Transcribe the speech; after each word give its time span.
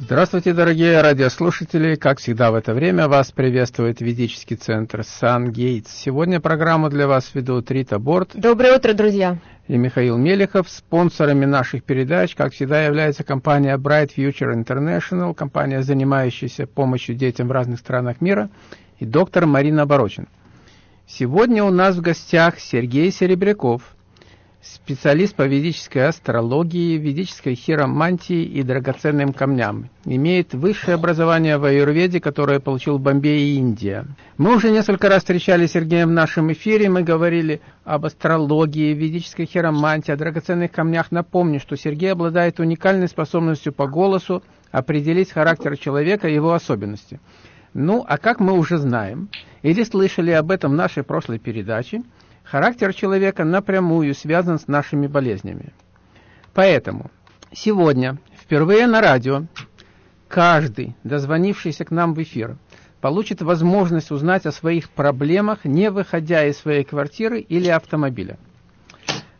Здравствуйте, 0.00 0.52
дорогие 0.52 1.00
радиослушатели! 1.00 1.96
Как 1.96 2.20
всегда 2.20 2.52
в 2.52 2.54
это 2.54 2.72
время 2.72 3.08
вас 3.08 3.32
приветствует 3.32 4.00
ведический 4.00 4.54
центр 4.54 5.02
Сан 5.02 5.50
Гейтс. 5.50 5.90
Сегодня 5.92 6.38
программу 6.38 6.88
для 6.88 7.08
вас 7.08 7.34
ведут 7.34 7.68
Рита 7.72 7.98
Борт. 7.98 8.30
Доброе 8.34 8.76
утро, 8.76 8.92
друзья! 8.92 9.38
И 9.66 9.76
Михаил 9.76 10.16
Мелехов. 10.16 10.68
Спонсорами 10.68 11.46
наших 11.46 11.82
передач, 11.82 12.36
как 12.36 12.52
всегда, 12.52 12.84
является 12.84 13.24
компания 13.24 13.76
Bright 13.76 14.12
Future 14.16 14.54
International, 14.54 15.34
компания, 15.34 15.82
занимающаяся 15.82 16.68
помощью 16.68 17.16
детям 17.16 17.48
в 17.48 17.52
разных 17.52 17.80
странах 17.80 18.20
мира, 18.20 18.50
и 19.00 19.04
доктор 19.04 19.46
Марина 19.46 19.82
Оборочин. 19.82 20.28
Сегодня 21.08 21.64
у 21.64 21.70
нас 21.70 21.96
в 21.96 22.02
гостях 22.02 22.60
Сергей 22.60 23.10
Серебряков– 23.10 23.82
специалист 24.74 25.34
по 25.34 25.46
ведической 25.46 26.06
астрологии, 26.06 26.98
ведической 26.98 27.54
хиромантии 27.54 28.42
и 28.42 28.62
драгоценным 28.62 29.32
камням. 29.32 29.90
Имеет 30.04 30.54
высшее 30.54 30.94
образование 30.94 31.58
в 31.58 31.64
аюрведе, 31.64 32.20
которое 32.20 32.60
получил 32.60 32.98
в 32.98 33.00
Бомбее 33.00 33.38
и 33.38 33.56
Индия. 33.56 34.06
Мы 34.36 34.54
уже 34.54 34.70
несколько 34.70 35.08
раз 35.08 35.20
встречали 35.20 35.66
Сергея 35.66 36.06
в 36.06 36.10
нашем 36.10 36.52
эфире, 36.52 36.88
мы 36.88 37.02
говорили 37.02 37.60
об 37.84 38.04
астрологии, 38.04 38.94
ведической 38.94 39.46
хиромантии, 39.46 40.12
о 40.12 40.16
драгоценных 40.16 40.70
камнях. 40.70 41.10
Напомню, 41.10 41.60
что 41.60 41.76
Сергей 41.76 42.12
обладает 42.12 42.60
уникальной 42.60 43.08
способностью 43.08 43.72
по 43.72 43.86
голосу 43.86 44.42
определить 44.70 45.32
характер 45.32 45.76
человека 45.78 46.28
и 46.28 46.34
его 46.34 46.52
особенности. 46.52 47.20
Ну, 47.74 48.04
а 48.06 48.18
как 48.18 48.40
мы 48.40 48.52
уже 48.52 48.78
знаем, 48.78 49.28
или 49.62 49.82
слышали 49.84 50.30
об 50.30 50.50
этом 50.50 50.72
в 50.72 50.76
нашей 50.76 51.02
прошлой 51.02 51.38
передаче– 51.38 52.02
Характер 52.50 52.94
человека 52.94 53.44
напрямую 53.44 54.14
связан 54.14 54.58
с 54.58 54.68
нашими 54.68 55.06
болезнями. 55.06 55.74
Поэтому 56.54 57.10
сегодня, 57.52 58.16
впервые 58.40 58.86
на 58.86 59.02
радио, 59.02 59.44
каждый, 60.28 60.96
дозвонившийся 61.04 61.84
к 61.84 61.90
нам 61.90 62.14
в 62.14 62.22
эфир, 62.22 62.56
получит 63.02 63.42
возможность 63.42 64.10
узнать 64.10 64.46
о 64.46 64.52
своих 64.52 64.88
проблемах, 64.88 65.66
не 65.66 65.90
выходя 65.90 66.46
из 66.46 66.56
своей 66.56 66.84
квартиры 66.84 67.38
или 67.38 67.68
автомобиля. 67.68 68.38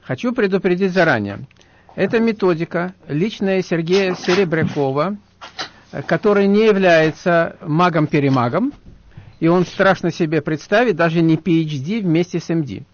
Хочу 0.03 0.35
предупредить 0.35 0.93
заранее. 0.93 1.47
Эта 1.97 2.21
методика 2.21 2.93
личная 3.09 3.63
Сергея 3.63 4.15
Серебрякова, 4.17 5.17
который 6.07 6.47
не 6.47 6.67
является 6.67 7.57
магом-перемагом, 7.63 8.75
и 9.41 9.49
он 9.49 9.65
страшно 9.65 10.13
себе 10.13 10.43
представить 10.43 10.97
даже 10.97 11.23
не 11.23 11.37
PhD 11.37 12.03
вместе 12.03 12.39
с 12.39 12.51
MD. 12.51 12.85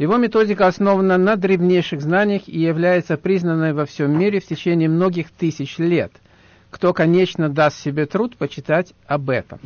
Его 0.00 0.16
методика 0.16 0.66
основана 0.66 1.18
на 1.18 1.36
древнейших 1.36 2.00
знаниях 2.00 2.48
и 2.48 2.58
является 2.58 3.18
признанной 3.18 3.74
во 3.74 3.84
всем 3.84 4.18
мире 4.18 4.40
в 4.40 4.46
течение 4.46 4.88
многих 4.88 5.30
тысяч 5.30 5.76
лет. 5.76 6.10
Кто, 6.70 6.94
конечно, 6.94 7.50
даст 7.50 7.78
себе 7.78 8.06
труд 8.06 8.34
почитать 8.38 8.94
об 9.06 9.28
этом. 9.28 9.60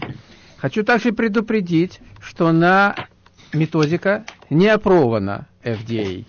Хочу 0.57 0.83
также 0.83 1.13
предупредить, 1.13 2.01
что 2.21 2.51
на 2.51 2.97
методика 3.53 4.25
не 4.51 4.67
опробована 4.67 5.47
FDA. 5.63 6.25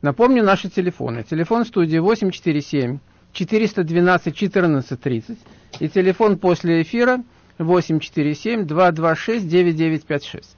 Напомню 0.00 0.44
наши 0.44 0.70
телефоны. 0.70 1.24
Телефон 1.24 1.64
студии 1.64 1.98
847 1.98 3.00
412 3.32 4.26
1430 4.28 5.38
и 5.80 5.88
телефон 5.88 6.38
после 6.38 6.82
эфира 6.82 7.18
847 7.58 8.64
226 8.64 9.48
9956. 9.48 10.56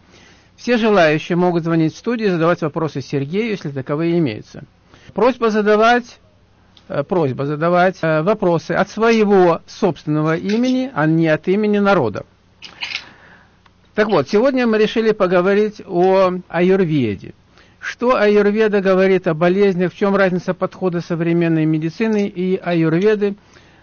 Все 0.57 0.79
желающие 0.79 1.37
могут 1.37 1.65
звонить 1.65 1.95
в 1.95 1.99
студию 1.99 2.29
и 2.29 2.33
задавать 2.33 2.63
вопросы 2.63 3.01
Сергею, 3.03 3.51
если 3.51 3.71
таковые 3.71 4.19
имеются. 4.19 4.65
Просьба 5.13 5.51
задавать, 5.51 6.19
э, 6.89 7.05
просьба 7.05 7.45
задавать 7.45 7.99
э, 8.01 8.23
вопросы 8.23 8.73
от 8.73 8.89
своего 8.89 9.61
собственного 9.67 10.37
имени, 10.37 10.91
а 10.95 11.07
не 11.07 11.29
от 11.29 11.47
имени 11.49 11.79
народа. 11.79 12.25
Так 13.95 14.09
вот, 14.09 14.29
сегодня 14.29 14.67
мы 14.67 14.79
решили 14.79 15.13
поговорить 15.13 15.83
о 15.87 16.33
аюрведе. 16.49 17.35
Что 17.79 18.17
аюрведа 18.17 18.81
говорит 18.81 19.27
о 19.27 19.35
болезнях, 19.35 19.93
в 19.93 19.97
чем 19.97 20.17
разница 20.17 20.55
подхода 20.55 21.01
современной 21.01 21.67
медицины 21.67 22.27
и 22.27 22.57
аюрведы 22.57 23.37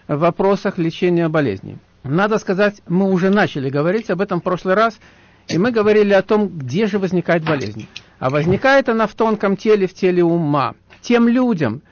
в 0.08 0.18
вопросах 0.18 0.76
лечения 0.76 1.28
болезней. 1.28 1.78
Надо 2.02 2.38
сказать, 2.38 2.82
мы 2.86 3.10
уже 3.10 3.30
начали 3.30 3.70
говорить 3.70 4.10
об 4.10 4.20
этом 4.20 4.40
в 4.40 4.42
прошлый 4.42 4.74
раз– 4.74 4.98
и 5.48 5.58
мы 5.58 5.70
говорили 5.70 6.12
о 6.12 6.22
том, 6.22 6.48
где 6.48 6.86
же 6.86 6.98
возникает 6.98 7.44
болезнь. 7.44 7.88
А 8.18 8.30
возникает 8.30 8.88
она 8.88 9.06
в 9.06 9.14
тонком 9.14 9.56
теле, 9.56 9.86
в 9.86 9.94
теле 9.94 10.24
ума. 10.24 10.74
Тем 11.02 11.28
людям, 11.28 11.82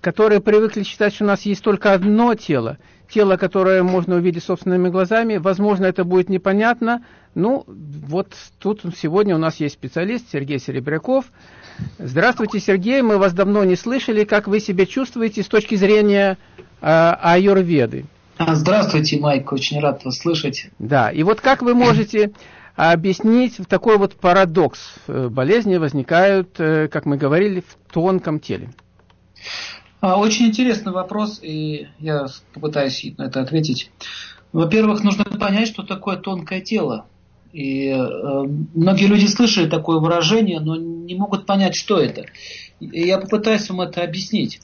которые 0.00 0.40
привыкли 0.40 0.84
считать, 0.84 1.14
что 1.14 1.24
у 1.24 1.26
нас 1.26 1.42
есть 1.42 1.62
только 1.62 1.92
одно 1.92 2.34
тело, 2.34 2.78
тело, 3.08 3.36
которое 3.36 3.82
можно 3.82 4.16
увидеть 4.16 4.44
собственными 4.44 4.88
глазами, 4.88 5.38
возможно, 5.38 5.86
это 5.86 6.04
будет 6.04 6.28
непонятно. 6.28 7.04
Ну, 7.34 7.64
вот 7.66 8.34
тут 8.58 8.82
сегодня 8.96 9.34
у 9.34 9.38
нас 9.38 9.56
есть 9.56 9.74
специалист 9.74 10.30
Сергей 10.30 10.60
Серебряков. 10.60 11.24
Здравствуйте, 11.98 12.60
Сергей, 12.60 13.02
мы 13.02 13.18
вас 13.18 13.32
давно 13.32 13.64
не 13.64 13.76
слышали. 13.76 14.24
Как 14.24 14.46
вы 14.46 14.60
себя 14.60 14.86
чувствуете 14.86 15.42
с 15.42 15.46
точки 15.46 15.74
зрения 15.74 16.38
э, 16.80 16.86
аюрведы? 16.86 18.04
Здравствуйте, 18.38 19.18
Майк, 19.18 19.52
очень 19.52 19.80
рад 19.80 20.04
вас 20.04 20.18
слышать. 20.18 20.70
Да, 20.78 21.10
и 21.10 21.22
вот 21.22 21.40
как 21.40 21.62
вы 21.62 21.74
можете 21.74 22.26
а 22.28 22.32
объяснить 22.76 23.56
такой 23.68 23.98
вот 23.98 24.14
парадокс. 24.14 24.80
Э, 25.06 25.28
болезни 25.28 25.76
возникают, 25.76 26.58
э, 26.58 26.88
как 26.88 27.06
мы 27.06 27.16
говорили, 27.16 27.60
в 27.60 27.92
тонком 27.92 28.40
теле. 28.40 28.70
А, 30.00 30.18
очень 30.18 30.46
интересный 30.46 30.92
вопрос, 30.92 31.40
и 31.42 31.88
я 31.98 32.26
попытаюсь 32.54 33.04
на 33.18 33.24
это 33.24 33.40
ответить. 33.40 33.90
Во-первых, 34.52 35.04
нужно 35.04 35.24
понять, 35.24 35.68
что 35.68 35.82
такое 35.82 36.16
тонкое 36.16 36.60
тело. 36.60 37.06
И 37.52 37.88
э, 37.88 38.42
многие 38.74 39.06
люди 39.06 39.26
слышали 39.26 39.68
такое 39.68 39.98
выражение, 39.98 40.60
но 40.60 40.76
не 40.76 41.14
могут 41.14 41.46
понять, 41.46 41.74
что 41.74 41.98
это. 41.98 42.26
И 42.80 43.00
я 43.06 43.18
попытаюсь 43.18 43.68
вам 43.68 43.82
это 43.82 44.02
объяснить 44.02 44.60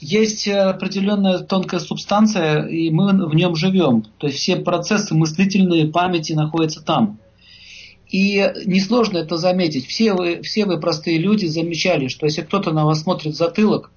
есть 0.00 0.48
определенная 0.48 1.38
тонкая 1.38 1.80
субстанция, 1.80 2.66
и 2.66 2.90
мы 2.90 3.28
в 3.28 3.34
нем 3.34 3.54
живем. 3.54 4.04
То 4.18 4.26
есть 4.26 4.38
все 4.38 4.56
процессы 4.56 5.14
мыслительные 5.14 5.88
памяти 5.88 6.32
находятся 6.32 6.82
там. 6.82 7.18
И 8.10 8.52
несложно 8.66 9.18
это 9.18 9.36
заметить. 9.36 9.86
Все 9.86 10.14
вы, 10.14 10.42
все 10.42 10.64
вы 10.66 10.80
простые 10.80 11.18
люди 11.18 11.46
замечали, 11.46 12.08
что 12.08 12.26
если 12.26 12.42
кто-то 12.42 12.72
на 12.72 12.84
вас 12.84 13.02
смотрит 13.02 13.34
в 13.34 13.36
затылок, 13.36 13.92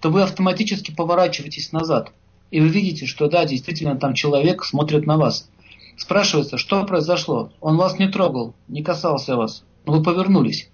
то 0.00 0.10
вы 0.10 0.22
автоматически 0.22 0.94
поворачиваетесь 0.94 1.72
назад. 1.72 2.12
И 2.50 2.60
вы 2.60 2.68
видите, 2.68 3.06
что 3.06 3.28
да, 3.28 3.44
действительно 3.44 3.96
там 3.96 4.14
человек 4.14 4.64
смотрит 4.64 5.06
на 5.06 5.18
вас. 5.18 5.50
Спрашивается, 5.96 6.56
что 6.56 6.84
произошло? 6.84 7.52
Он 7.60 7.76
вас 7.76 7.98
не 7.98 8.08
трогал, 8.08 8.54
не 8.68 8.82
касался 8.82 9.36
вас, 9.36 9.64
но 9.84 9.94
вы 9.94 10.02
повернулись. 10.02 10.70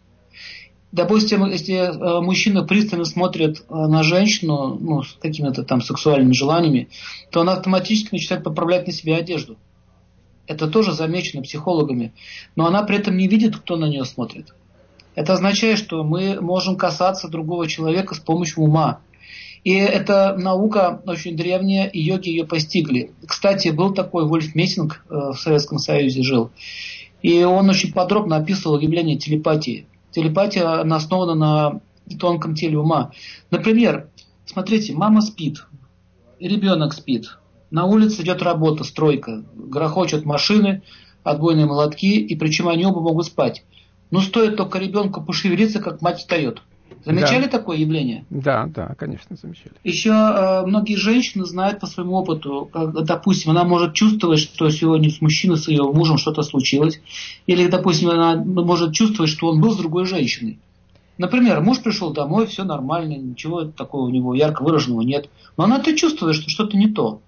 Допустим, 0.94 1.44
если 1.46 1.74
э, 1.74 2.20
мужчина 2.20 2.62
пристально 2.62 3.04
смотрит 3.04 3.64
э, 3.68 3.74
на 3.74 4.04
женщину 4.04 4.78
ну, 4.80 5.02
с 5.02 5.14
какими-то 5.20 5.64
там 5.64 5.80
сексуальными 5.80 6.32
желаниями, 6.32 6.88
то 7.32 7.40
он 7.40 7.48
автоматически 7.48 8.10
начинает 8.12 8.44
поправлять 8.44 8.86
на 8.86 8.92
себе 8.92 9.16
одежду. 9.16 9.56
Это 10.46 10.68
тоже 10.68 10.92
замечено 10.92 11.42
психологами. 11.42 12.12
Но 12.54 12.66
она 12.66 12.84
при 12.84 12.98
этом 12.98 13.16
не 13.16 13.26
видит, 13.26 13.56
кто 13.56 13.74
на 13.74 13.86
нее 13.86 14.04
смотрит. 14.04 14.54
Это 15.16 15.32
означает, 15.32 15.78
что 15.78 16.04
мы 16.04 16.40
можем 16.40 16.76
касаться 16.76 17.26
другого 17.26 17.66
человека 17.66 18.14
с 18.14 18.20
помощью 18.20 18.62
ума. 18.62 19.00
И 19.64 19.72
эта 19.72 20.36
наука 20.36 21.02
очень 21.06 21.36
древняя, 21.36 21.88
и 21.88 22.00
йоги 22.00 22.28
ее 22.28 22.46
постигли. 22.46 23.10
Кстати, 23.26 23.70
был 23.70 23.94
такой 23.94 24.28
Вольф 24.28 24.54
Мессинг 24.54 25.04
э, 25.10 25.32
в 25.32 25.40
Советском 25.40 25.78
Союзе 25.78 26.22
жил. 26.22 26.52
И 27.20 27.42
он 27.42 27.68
очень 27.68 27.92
подробно 27.92 28.36
описывал 28.36 28.78
явление 28.78 29.18
телепатии 29.18 29.88
телепатия 30.14 30.80
она 30.80 30.96
основана 30.96 31.34
на 31.34 31.80
тонком 32.18 32.54
теле 32.54 32.78
ума. 32.78 33.10
Например, 33.50 34.10
смотрите, 34.46 34.94
мама 34.94 35.20
спит, 35.20 35.66
ребенок 36.38 36.94
спит, 36.94 37.38
на 37.70 37.86
улице 37.86 38.22
идет 38.22 38.42
работа, 38.42 38.84
стройка, 38.84 39.44
грохочут 39.54 40.24
машины, 40.24 40.82
отбойные 41.24 41.66
молотки, 41.66 42.20
и 42.20 42.36
причем 42.36 42.68
они 42.68 42.86
оба 42.86 43.00
могут 43.00 43.26
спать. 43.26 43.64
Но 44.10 44.20
стоит 44.20 44.56
только 44.56 44.78
ребенку 44.78 45.22
пошевелиться, 45.24 45.80
как 45.80 46.00
мать 46.00 46.18
встает. 46.18 46.62
Замечали 47.04 47.44
да. 47.44 47.50
такое 47.50 47.76
явление? 47.76 48.24
Да, 48.30 48.66
да, 48.66 48.94
конечно, 48.96 49.36
замечали. 49.36 49.74
Еще 49.84 50.10
э, 50.10 50.66
многие 50.66 50.96
женщины 50.96 51.44
знают 51.44 51.80
по 51.80 51.86
своему 51.86 52.14
опыту, 52.14 52.68
как, 52.72 52.92
допустим, 53.04 53.50
она 53.50 53.64
может 53.64 53.94
чувствовать, 53.94 54.40
что 54.40 54.70
сегодня 54.70 55.10
с 55.10 55.20
мужчиной, 55.20 55.58
с 55.58 55.68
ее 55.68 55.82
мужем 55.82 56.16
что-то 56.16 56.42
случилось, 56.42 57.00
или, 57.46 57.66
допустим, 57.66 58.08
она 58.08 58.36
может 58.36 58.94
чувствовать, 58.94 59.30
что 59.30 59.48
он 59.48 59.60
был 59.60 59.72
с 59.72 59.76
другой 59.76 60.06
женщиной. 60.06 60.58
Например, 61.18 61.60
муж 61.60 61.80
пришел 61.82 62.12
домой, 62.12 62.46
все 62.46 62.64
нормально, 62.64 63.16
ничего 63.16 63.64
такого 63.64 64.06
у 64.06 64.10
него 64.10 64.34
ярко 64.34 64.62
выраженного 64.62 65.02
нет, 65.02 65.28
но 65.56 65.64
она 65.64 65.78
то 65.78 65.94
чувствует, 65.94 66.34
что 66.34 66.48
что-то 66.48 66.76
не 66.76 66.88
то. 66.88 67.20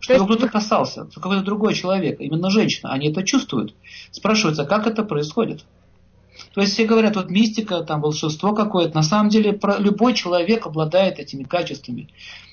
Что 0.00 0.14
его 0.14 0.24
кто-то 0.24 0.48
касался, 0.48 1.08
какой-то 1.14 1.44
другой 1.44 1.74
человек, 1.74 2.20
именно 2.20 2.50
женщина, 2.50 2.92
они 2.92 3.10
это 3.10 3.22
чувствуют. 3.22 3.74
Спрашивается, 4.10 4.64
как 4.64 4.88
это 4.88 5.04
происходит? 5.04 5.64
То 6.54 6.60
есть 6.60 6.74
все 6.74 6.84
говорят, 6.84 7.16
вот 7.16 7.30
мистика, 7.30 7.80
там 7.80 8.00
волшебство 8.00 8.52
какое-то. 8.52 8.94
На 8.94 9.02
самом 9.02 9.28
деле 9.28 9.58
любой 9.78 10.14
человек 10.14 10.66
обладает 10.66 11.18
этими 11.18 11.44
качествами. 11.44 12.08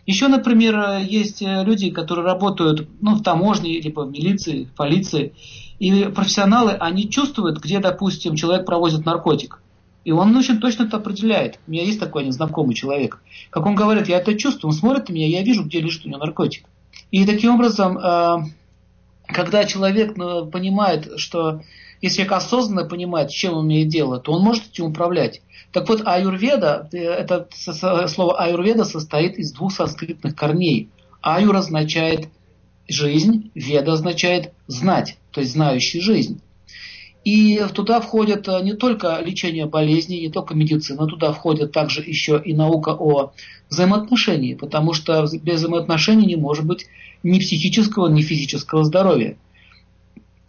Еще, 0.05 0.27
например, 0.27 0.99
есть 0.99 1.41
люди, 1.41 1.91
которые 1.91 2.25
работают 2.25 2.87
ну, 3.01 3.15
в 3.15 3.23
таможне, 3.23 3.79
либо 3.79 4.01
в 4.01 4.11
милиции, 4.11 4.65
в 4.65 4.73
полиции. 4.73 5.33
И 5.79 6.05
профессионалы, 6.05 6.71
они 6.73 7.09
чувствуют, 7.09 7.59
где, 7.59 7.79
допустим, 7.79 8.35
человек 8.35 8.65
провозит 8.65 9.05
наркотик. 9.05 9.61
И 10.05 10.11
он 10.11 10.35
очень 10.35 10.59
точно 10.59 10.83
это 10.83 10.97
определяет. 10.97 11.59
У 11.67 11.71
меня 11.71 11.83
есть 11.83 11.99
такой 11.99 12.25
незнакомый 12.25 12.73
человек. 12.73 13.21
Как 13.49 13.65
он 13.65 13.75
говорит, 13.75 14.07
я 14.07 14.17
это 14.17 14.35
чувствую, 14.35 14.71
он 14.71 14.77
смотрит 14.77 15.09
на 15.09 15.13
меня, 15.13 15.27
я 15.27 15.43
вижу, 15.43 15.63
где 15.63 15.81
лежит 15.81 16.05
у 16.05 16.09
него 16.09 16.19
наркотик. 16.19 16.65
И 17.11 17.25
таким 17.25 17.55
образом, 17.55 17.97
э, 17.97 18.37
когда 19.27 19.65
человек 19.65 20.15
ну, 20.17 20.45
понимает, 20.47 21.19
что 21.19 21.61
если 22.01 22.17
человек 22.17 22.33
осознанно 22.33 22.85
понимает, 22.85 23.31
с 23.31 23.33
чем 23.33 23.53
он 23.55 23.67
имеет 23.67 23.89
дело, 23.89 24.19
то 24.19 24.33
он 24.33 24.41
может 24.41 24.67
этим 24.71 24.85
управлять. 24.85 25.41
Так 25.71 25.87
вот, 25.89 26.01
аюрведа, 26.05 26.89
э, 26.91 26.97
это 26.97 27.47
слово 28.07 28.39
аюрведа 28.39 28.85
состоит 28.85 29.37
из 29.37 29.51
двух 29.51 29.73
санскритных 29.73 30.35
корней. 30.35 30.89
Аюр 31.21 31.55
означает 31.55 32.29
жизнь, 32.87 33.51
веда 33.53 33.93
означает 33.93 34.53
знать, 34.67 35.17
то 35.31 35.41
есть 35.41 35.53
знающий 35.53 36.01
жизнь. 36.01 36.41
И 37.25 37.63
туда 37.73 37.99
входит 37.99 38.47
э, 38.47 38.61
не 38.63 38.73
только 38.73 39.19
лечение 39.23 39.65
болезней, 39.65 40.21
не 40.21 40.29
только 40.29 40.55
медицина, 40.55 41.05
туда 41.05 41.33
входит 41.33 41.71
также 41.71 42.01
еще 42.01 42.41
и 42.43 42.53
наука 42.53 42.95
о 42.97 43.33
взаимоотношении, 43.69 44.55
потому 44.55 44.93
что 44.93 45.27
без 45.43 45.57
взаимоотношений 45.57 46.25
не 46.25 46.37
может 46.37 46.65
быть 46.65 46.87
ни 47.21 47.39
психического, 47.39 48.07
ни 48.07 48.21
физического 48.21 48.83
здоровья. 48.85 49.37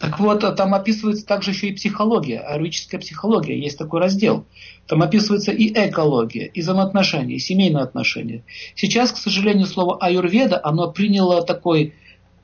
Так 0.01 0.19
вот, 0.19 0.41
там 0.57 0.73
описывается 0.73 1.27
также 1.27 1.51
еще 1.51 1.69
и 1.69 1.75
психология, 1.75 2.39
аюрведическая 2.39 2.99
психология, 2.99 3.61
есть 3.61 3.77
такой 3.77 4.01
раздел. 4.01 4.47
Там 4.87 5.03
описывается 5.03 5.53
и 5.53 5.71
экология, 5.75 6.47
и 6.47 6.63
взаимоотношения, 6.63 7.35
и 7.35 7.39
семейные 7.39 7.83
отношения. 7.83 8.43
Сейчас, 8.75 9.13
к 9.13 9.19
сожалению, 9.19 9.67
слово 9.67 9.99
аюрведа, 9.99 10.59
оно 10.65 10.91
приняло 10.91 11.43
такой, 11.43 11.93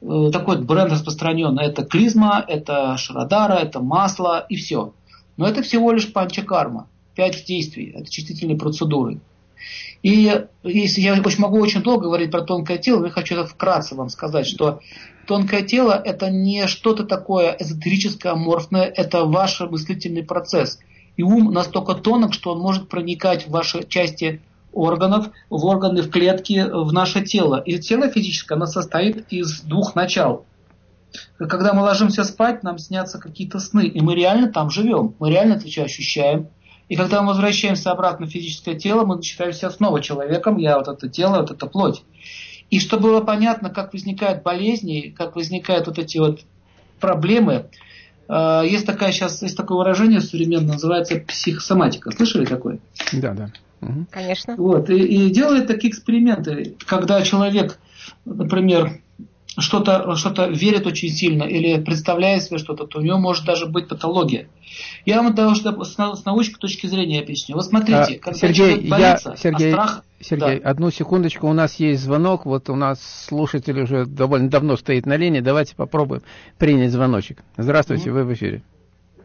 э, 0.02 0.30
такой 0.34 0.60
бренд 0.60 0.92
распространенный. 0.92 1.64
Это 1.64 1.86
клизма, 1.86 2.44
это 2.46 2.98
шарадара, 2.98 3.54
это 3.54 3.80
масло 3.80 4.44
и 4.50 4.56
все. 4.56 4.92
Но 5.38 5.48
это 5.48 5.62
всего 5.62 5.92
лишь 5.92 6.12
панчакарма, 6.12 6.88
пять 7.14 7.42
действий, 7.46 7.90
это 7.96 8.10
чистительные 8.10 8.58
процедуры. 8.58 9.18
И 10.02 10.44
если 10.62 11.00
я 11.00 11.14
очень, 11.14 11.40
могу 11.40 11.58
очень 11.58 11.82
долго 11.82 12.04
говорить 12.04 12.30
про 12.30 12.42
тонкое 12.42 12.78
тело, 12.78 13.04
я 13.04 13.10
хочу 13.10 13.34
это 13.34 13.46
вкратце 13.46 13.94
вам 13.94 14.08
сказать, 14.08 14.46
что 14.46 14.80
тонкое 15.26 15.62
тело 15.62 15.92
это 15.92 16.30
не 16.30 16.66
что-то 16.66 17.04
такое 17.04 17.56
эзотерическое, 17.58 18.32
аморфное, 18.32 18.84
это 18.84 19.24
ваш 19.24 19.60
мыслительный 19.60 20.22
процесс. 20.22 20.78
И 21.16 21.22
ум 21.22 21.52
настолько 21.52 21.94
тонок, 21.94 22.34
что 22.34 22.52
он 22.52 22.60
может 22.60 22.88
проникать 22.88 23.46
в 23.46 23.50
ваши 23.50 23.86
части 23.88 24.42
органов, 24.72 25.30
в 25.48 25.64
органы, 25.64 26.02
в 26.02 26.10
клетки, 26.10 26.66
в 26.70 26.92
наше 26.92 27.22
тело. 27.22 27.56
И 27.56 27.78
тело 27.78 28.08
физическое, 28.08 28.54
оно 28.54 28.66
состоит 28.66 29.32
из 29.32 29.62
двух 29.62 29.94
начал. 29.94 30.44
Когда 31.38 31.72
мы 31.72 31.82
ложимся 31.82 32.24
спать, 32.24 32.62
нам 32.62 32.78
снятся 32.78 33.18
какие-то 33.18 33.58
сны, 33.58 33.86
и 33.86 34.00
мы 34.00 34.14
реально 34.14 34.52
там 34.52 34.70
живем, 34.70 35.14
мы 35.18 35.30
реально 35.30 35.54
это 35.54 35.82
ощущаем. 35.82 36.48
И 36.88 36.96
когда 36.96 37.22
мы 37.22 37.28
возвращаемся 37.28 37.90
обратно 37.90 38.26
в 38.26 38.30
физическое 38.30 38.76
тело, 38.76 39.04
мы 39.04 39.20
считаем 39.22 39.52
себя 39.52 39.70
снова 39.70 40.00
человеком, 40.00 40.56
я 40.56 40.78
вот 40.78 40.88
это 40.88 41.08
тело, 41.08 41.40
вот 41.40 41.50
это 41.50 41.66
плоть. 41.66 42.02
И 42.70 42.80
чтобы 42.80 43.04
было 43.04 43.20
понятно, 43.20 43.70
как 43.70 43.92
возникают 43.92 44.42
болезни, 44.42 45.14
как 45.16 45.36
возникают 45.36 45.86
вот 45.86 45.98
эти 45.98 46.18
вот 46.18 46.40
проблемы, 47.00 47.66
э, 48.28 48.62
есть 48.64 48.86
такая 48.86 49.12
сейчас, 49.12 49.42
есть 49.42 49.56
такое 49.56 49.78
выражение 49.78 50.20
современное, 50.20 50.74
называется 50.74 51.18
психосоматика. 51.18 52.10
Слышали 52.12 52.44
такое? 52.44 52.78
Да, 53.12 53.34
да. 53.34 53.50
Угу. 53.82 54.06
Конечно. 54.10 54.56
Вот, 54.56 54.90
и, 54.90 54.96
и 54.96 55.30
делают 55.30 55.66
такие 55.66 55.92
эксперименты, 55.92 56.76
когда 56.86 57.20
человек, 57.22 57.78
например, 58.24 59.00
что-то 59.58 60.14
что 60.16 60.46
верит 60.46 60.86
очень 60.86 61.08
сильно 61.08 61.44
или 61.44 61.80
представляет 61.82 62.42
себе 62.42 62.58
что-то, 62.58 62.86
то 62.86 62.98
у 62.98 63.02
него 63.02 63.18
может 63.18 63.44
даже 63.44 63.66
быть 63.66 63.88
патология. 63.88 64.48
Я 65.04 65.22
вам 65.22 65.32
это 65.32 65.54
с, 65.54 65.62
с 65.62 66.24
научной 66.24 66.58
точки 66.58 66.86
зрения 66.86 67.20
объясню. 67.20 67.56
Вот 67.56 67.64
смотрите, 67.64 68.16
а, 68.16 68.18
когда 68.18 68.38
Сергей, 68.38 68.88
боится, 68.88 69.30
я, 69.30 69.36
Сергей, 69.36 69.68
а 69.68 69.72
страх... 69.72 70.04
Сергей, 70.20 70.60
да. 70.60 70.70
одну 70.70 70.90
секундочку, 70.90 71.46
у 71.46 71.52
нас 71.52 71.76
есть 71.76 72.02
звонок, 72.02 72.46
вот 72.46 72.68
у 72.70 72.76
нас 72.76 73.26
слушатель 73.26 73.80
уже 73.80 74.06
довольно 74.06 74.48
давно 74.48 74.76
стоит 74.76 75.06
на 75.06 75.16
линии, 75.16 75.40
давайте 75.40 75.76
попробуем 75.76 76.22
принять 76.58 76.90
звоночек. 76.90 77.38
Здравствуйте, 77.56 78.10
mm-hmm. 78.10 78.12
вы 78.12 78.24
в 78.24 78.34
эфире. 78.34 78.62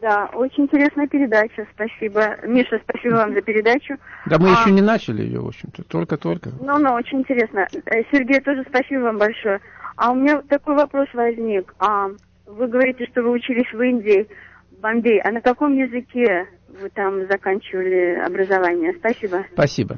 Да, 0.02 0.28
очень 0.34 0.64
интересная 0.64 1.06
передача, 1.06 1.64
спасибо. 1.74 2.36
Миша, 2.44 2.80
спасибо 2.82 3.14
вам 3.14 3.34
за 3.34 3.40
передачу. 3.40 3.94
Да 4.26 4.38
мы 4.38 4.48
а... 4.48 4.60
еще 4.60 4.72
не 4.72 4.82
начали 4.82 5.22
ее, 5.22 5.40
в 5.40 5.46
общем-то, 5.46 5.84
только-только. 5.84 6.50
Ну, 6.60 6.76
ну, 6.78 6.92
очень 6.94 7.20
интересно. 7.20 7.68
Э, 7.86 8.02
Сергей, 8.10 8.40
тоже 8.40 8.64
спасибо 8.68 9.02
вам 9.02 9.18
большое. 9.18 9.60
А 9.96 10.12
у 10.12 10.14
меня 10.14 10.42
такой 10.42 10.74
вопрос 10.74 11.08
возник. 11.12 11.74
А, 11.78 12.08
вы 12.46 12.66
говорите, 12.66 13.06
что 13.06 13.22
вы 13.22 13.30
учились 13.30 13.70
в 13.72 13.80
Индии, 13.80 14.28
в 14.70 14.80
Бомбее. 14.80 15.20
А 15.22 15.30
на 15.30 15.40
каком 15.40 15.76
языке 15.76 16.46
вы 16.80 16.88
там 16.90 17.26
заканчивали 17.28 18.20
образование? 18.24 18.94
Спасибо. 18.98 19.44
Спасибо. 19.52 19.96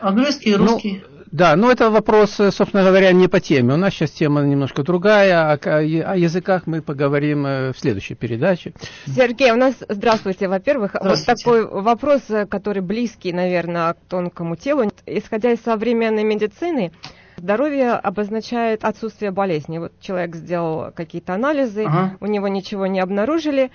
Английский, 0.00 0.56
ну, 0.56 0.66
русский. 0.66 1.02
Ну, 1.02 1.18
да, 1.30 1.56
но 1.56 1.70
это 1.70 1.90
вопрос, 1.90 2.30
собственно 2.32 2.82
говоря, 2.84 3.12
не 3.12 3.28
по 3.28 3.40
теме. 3.40 3.74
У 3.74 3.76
нас 3.76 3.92
сейчас 3.92 4.10
тема 4.12 4.42
немножко 4.42 4.82
другая. 4.82 5.52
О, 5.52 5.58
о 5.58 5.82
языках 6.16 6.62
мы 6.66 6.80
поговорим 6.80 7.44
э, 7.46 7.72
в 7.72 7.78
следующей 7.78 8.14
передаче. 8.14 8.72
Сергей, 9.06 9.50
у 9.50 9.56
нас, 9.56 9.74
здравствуйте, 9.88 10.48
во-первых, 10.48 10.94
вот 10.94 11.18
такой 11.26 11.66
вопрос, 11.66 12.22
который 12.48 12.80
близкий, 12.80 13.32
наверное, 13.32 13.92
к 13.92 13.98
тонкому 14.08 14.56
телу. 14.56 14.90
Исходя 15.04 15.52
из 15.52 15.60
современной 15.60 16.24
медицины, 16.24 16.92
Здоровье 17.38 17.92
обозначает 17.92 18.84
отсутствие 18.84 19.30
болезни. 19.30 19.78
Вот 19.78 19.92
человек 20.00 20.34
сделал 20.34 20.92
какие-то 20.92 21.34
анализы, 21.34 21.84
ага. 21.84 22.16
у 22.20 22.26
него 22.26 22.48
ничего 22.48 22.86
не 22.86 23.00
обнаружили, 23.00 23.70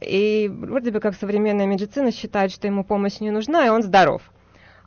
и 0.00 0.50
вроде 0.52 0.90
бы 0.90 1.00
как 1.00 1.14
современная 1.14 1.66
медицина 1.66 2.12
считает, 2.12 2.52
что 2.52 2.66
ему 2.66 2.84
помощь 2.84 3.20
не 3.20 3.30
нужна, 3.30 3.66
и 3.66 3.70
он 3.70 3.82
здоров. 3.82 4.22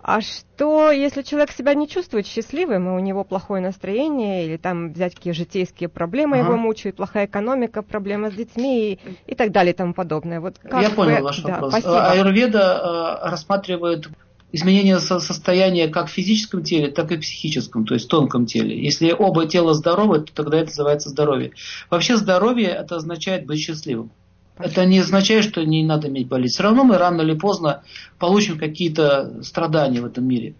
А 0.01 0.21
что, 0.21 0.91
если 0.91 1.23
человек 1.23 1.51
себя 1.51 1.73
не 1.73 1.87
чувствует 1.87 2.25
счастливым, 2.25 2.87
и 2.87 2.91
у 2.91 2.99
него 2.99 3.23
плохое 3.25 3.61
настроение, 3.61 4.45
или 4.45 4.55
там 4.55 4.93
взять 4.93 5.15
какие 5.15 5.33
житейские 5.33 5.89
проблемы 5.89 6.37
ага. 6.37 6.47
его 6.47 6.57
мучают, 6.57 6.95
плохая 6.95 7.25
экономика, 7.25 7.81
проблемы 7.81 8.31
с 8.31 8.33
детьми 8.33 8.93
и, 8.93 8.99
и 9.25 9.35
так 9.35 9.51
далее 9.51 9.73
и 9.73 9.75
тому 9.75 9.93
подобное. 9.93 10.39
Вот 10.39 10.55
Я 10.63 10.89
понял 10.91 11.17
вы... 11.17 11.23
ваш 11.23 11.41
да, 11.41 11.53
вопрос. 11.53 11.71
Спасибо. 11.71 12.11
Аюрведа 12.11 13.19
э, 13.23 13.29
рассматривает 13.29 14.07
изменение 14.51 14.99
состояния 14.99 15.87
как 15.87 16.07
в 16.07 16.11
физическом 16.11 16.63
теле, 16.63 16.89
так 16.89 17.11
и 17.11 17.17
в 17.17 17.21
психическом, 17.21 17.85
то 17.85 17.93
есть 17.93 18.09
тонком 18.09 18.45
теле. 18.45 18.81
Если 18.81 19.15
оба 19.17 19.45
тела 19.47 19.73
здоровы, 19.73 20.21
то 20.21 20.33
тогда 20.33 20.57
это 20.57 20.67
называется 20.67 21.09
здоровье. 21.09 21.51
Вообще 21.89 22.17
здоровье 22.17 22.69
это 22.69 22.95
означает 22.95 23.45
быть 23.45 23.59
счастливым. 23.59 24.11
Это 24.57 24.85
не 24.85 24.99
означает, 24.99 25.45
что 25.45 25.63
не 25.63 25.83
надо 25.85 26.09
иметь 26.09 26.27
болезнь. 26.27 26.53
Все 26.53 26.63
равно 26.63 26.83
мы 26.83 26.97
рано 26.97 27.21
или 27.21 27.33
поздно 27.33 27.83
получим 28.17 28.57
какие-то 28.57 29.41
страдания 29.41 30.01
в 30.01 30.05
этом 30.05 30.25
мире. 30.25 30.55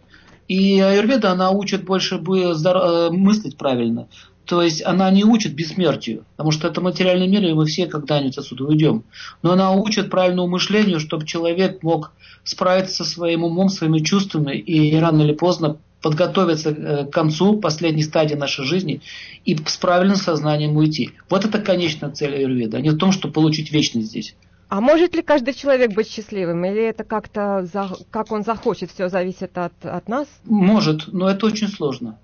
И 0.48 0.80
аюрведа, 0.80 1.32
она 1.32 1.52
учит 1.52 1.84
больше 1.84 2.16
э, 2.16 3.10
мыслить 3.12 3.58
правильно. 3.58 4.08
То 4.50 4.64
есть 4.64 4.84
она 4.84 5.12
не 5.12 5.24
учит 5.24 5.54
бессмертию, 5.54 6.26
потому 6.32 6.50
что 6.50 6.68
это 6.68 6.82
материальный 6.82 7.28
мир, 7.28 7.46
и 7.46 7.54
мы 7.54 7.68
все 7.68 7.86
когда-нибудь 7.86 8.36
отсюда 8.36 8.64
уйдем. 8.64 9.04
Но 9.44 9.52
она 9.52 9.72
учит 9.74 10.10
правильному 10.10 10.48
мышлению, 10.48 11.00
чтобы 11.00 11.28
человек 11.28 11.84
мог 11.84 12.14
справиться 12.44 13.04
со 13.04 13.06
своим 13.06 13.44
умом, 13.44 13.70
своими 13.70 14.00
чувствами 14.00 14.58
и 14.58 14.96
рано 14.98 15.22
или 15.22 15.34
поздно 15.34 15.78
подготовиться 16.02 16.72
э, 16.72 17.06
к 17.06 17.12
концу 17.12 17.60
последней 17.60 18.02
стадии 18.02 18.34
нашей 18.34 18.66
жизни 18.66 19.02
и 19.46 19.56
с 19.56 19.78
правильным 19.78 20.16
сознанием 20.16 20.76
уйти. 20.76 21.12
Вот 21.30 21.46
это 21.46 21.60
конечная 21.60 22.10
цель 22.10 22.34
Аюрведа, 22.34 22.78
а 22.78 22.82
не 22.82 22.90
в 22.90 22.98
том, 22.98 23.12
чтобы 23.12 23.36
получить 23.36 23.72
вечность 23.72 24.08
здесь. 24.08 24.36
А 24.68 24.82
может 24.82 25.14
ли 25.14 25.22
каждый 25.22 25.54
человек 25.54 25.94
быть 25.94 26.10
счастливым? 26.10 26.66
Или 26.66 26.90
это 26.90 27.04
как-то, 27.04 27.68
как 28.10 28.32
он 28.32 28.44
захочет, 28.44 28.90
все 28.90 29.10
зависит 29.10 29.56
от, 29.60 29.74
от 29.84 30.10
нас? 30.10 30.28
Может, 30.46 31.14
но 31.14 31.30
это 31.30 31.46
очень 31.46 31.68
сложно. 31.68 32.18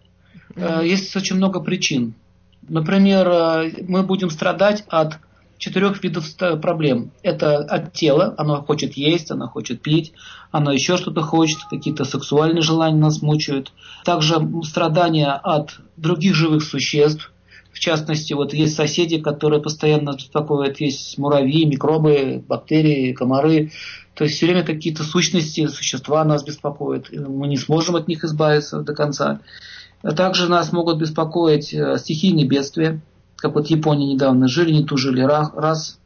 Mm-hmm. 0.55 0.87
Есть 0.87 1.15
очень 1.15 1.35
много 1.35 1.59
причин. 1.59 2.13
Например, 2.67 3.27
э, 3.27 3.71
мы 3.87 4.03
будем 4.03 4.29
страдать 4.29 4.83
от 4.87 5.19
четырех 5.57 6.03
видов 6.03 6.25
проблем. 6.61 7.11
Это 7.23 7.57
от 7.57 7.93
тела, 7.93 8.33
оно 8.37 8.61
хочет 8.61 8.93
есть, 8.93 9.31
оно 9.31 9.47
хочет 9.47 9.81
пить, 9.81 10.13
оно 10.51 10.71
еще 10.71 10.97
что-то 10.97 11.21
хочет, 11.21 11.59
какие-то 11.69 12.03
сексуальные 12.05 12.61
желания 12.61 12.97
нас 12.97 13.21
мучают. 13.21 13.71
Также 14.03 14.35
страдания 14.63 15.31
от 15.31 15.79
других 15.97 16.35
живых 16.35 16.63
существ. 16.63 17.31
В 17.71 17.79
частности, 17.79 18.31
вот 18.33 18.53
есть 18.53 18.75
соседи, 18.75 19.19
которые 19.19 19.61
постоянно 19.61 20.13
беспокоят, 20.13 20.79
есть 20.79 21.17
муравьи, 21.17 21.65
микробы, 21.65 22.41
бактерии, 22.47 23.11
комары. 23.11 23.71
То 24.13 24.23
есть 24.23 24.37
все 24.37 24.45
время 24.45 24.63
какие-то 24.63 25.03
сущности, 25.03 25.67
существа 25.67 26.23
нас 26.23 26.43
беспокоят. 26.45 27.11
Мы 27.11 27.47
не 27.47 27.57
сможем 27.57 27.97
от 27.97 28.07
них 28.07 28.23
избавиться 28.23 28.81
до 28.81 28.93
конца. 28.93 29.41
Также 30.01 30.49
нас 30.49 30.71
могут 30.71 30.99
беспокоить 30.99 31.73
э, 31.73 31.97
стихийные 31.97 32.45
бедствия, 32.45 33.01
как 33.35 33.55
вот 33.55 33.67
Япония 33.67 34.13
недавно 34.13 34.47
жили, 34.47 34.71
не 34.71 34.83
тужили 34.83 35.21
раз. 35.21 35.99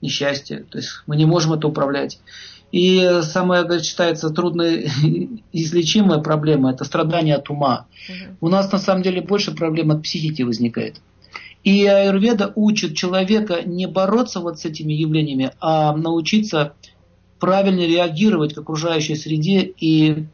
несчастье. 0.00 0.64
То 0.70 0.78
есть 0.78 1.02
мы 1.06 1.16
не 1.16 1.26
можем 1.26 1.52
это 1.52 1.68
управлять. 1.68 2.18
И 2.72 3.20
самая, 3.22 3.64
как 3.64 3.82
считается, 3.82 4.30
трудная 4.30 4.88
излечимая 5.52 6.20
проблема– 6.20 6.70
это 6.72 6.84
страдание 6.84 7.36
от 7.36 7.50
ума. 7.50 7.86
Угу. 8.08 8.36
У 8.46 8.48
нас 8.48 8.70
на 8.70 8.78
самом 8.78 9.02
деле 9.02 9.22
больше 9.22 9.52
проблем 9.52 9.90
от 9.90 10.02
психики 10.02 10.42
возникает. 10.42 11.00
И 11.64 11.84
аюрведа 11.84 12.52
учит 12.54 12.96
человека 12.96 13.62
не 13.64 13.86
бороться 13.86 14.40
вот 14.40 14.58
с 14.58 14.64
этими 14.64 14.92
явлениями, 14.92 15.52
а 15.60 15.94
научиться 15.94 16.74
правильно 17.38 17.80
реагировать 17.80 18.54
к 18.54 18.58
окружающей 18.58 19.16
среде 19.16 19.72
и 19.78 20.26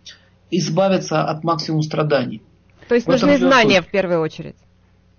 избавиться 0.51 1.25
от 1.25 1.43
максимум 1.43 1.83
страданий. 1.83 2.43
То 2.89 2.95
есть 2.95 3.07
нужны 3.07 3.39
знания 3.39 3.83
в 3.83 3.89
первую 3.89 4.21
очередь? 4.21 4.57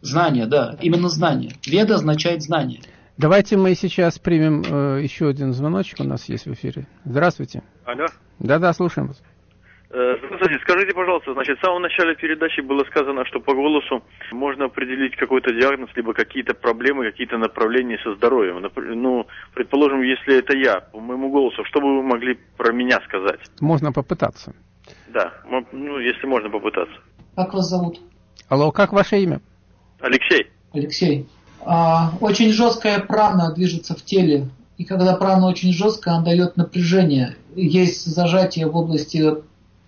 Знания, 0.02 0.46
да, 0.46 0.78
именно 0.82 1.10
знания. 1.10 1.54
Веда 1.66 1.96
означает 1.96 2.44
знание. 2.44 2.82
Давайте 3.18 3.58
мы 3.58 3.74
сейчас 3.74 4.20
примем 4.20 4.62
э, 4.62 5.02
еще 5.02 5.28
один 5.28 5.52
звоночек 5.52 6.00
у 6.02 6.04
нас 6.04 6.30
есть 6.30 6.46
в 6.46 6.54
эфире. 6.54 6.86
Здравствуйте. 7.04 7.64
Алло. 7.84 8.06
Да-да, 8.38 8.72
слушаем 8.74 9.08
вас. 9.08 9.24
Э, 9.90 10.18
здравствуйте, 10.18 10.60
скажите, 10.62 10.94
пожалуйста, 10.94 11.34
значит, 11.34 11.58
в 11.58 11.66
самом 11.66 11.82
начале 11.82 12.16
передачи 12.16 12.62
было 12.62 12.84
сказано, 12.84 13.26
что 13.26 13.40
по 13.40 13.56
голосу 13.56 14.04
можно 14.32 14.66
определить 14.66 15.16
какой-то 15.16 15.52
диагноз, 15.52 15.90
либо 15.96 16.14
какие-то 16.14 16.54
проблемы, 16.54 17.10
какие-то 17.10 17.38
направления 17.38 17.98
со 18.04 18.14
здоровьем. 18.14 18.62
Ну, 19.02 19.26
предположим, 19.56 20.04
если 20.04 20.38
это 20.38 20.56
я, 20.56 20.82
по 20.82 21.00
моему 21.00 21.32
голосу, 21.32 21.64
что 21.66 21.80
бы 21.80 21.98
вы 21.98 22.04
могли 22.04 22.38
про 22.58 22.72
меня 22.72 23.00
сказать? 23.06 23.40
Можно 23.62 23.92
попытаться. 23.92 24.54
Да, 25.08 25.34
ну, 25.72 25.98
если 26.00 26.28
можно 26.28 26.50
попытаться. 26.50 26.96
Как 27.38 27.54
вас 27.54 27.70
зовут? 27.70 28.00
Алло, 28.50 28.72
как 28.72 28.94
ваше 28.94 29.22
имя? 29.22 29.42
Алексей. 30.00 30.48
Алексей. 30.74 31.28
А, 31.64 32.14
очень 32.20 32.52
жесткая 32.52 33.00
прана 33.00 33.54
движется 33.54 33.94
в 33.94 34.04
теле. 34.04 34.50
И 34.80 34.84
когда 34.84 35.16
прана 35.16 35.46
очень 35.46 35.72
жесткая, 35.72 36.16
она 36.16 36.26
дает 36.26 36.58
напряжение. 36.58 37.36
Есть 37.56 38.08
зажатие 38.08 38.66
в 38.66 38.76
области 38.76 39.24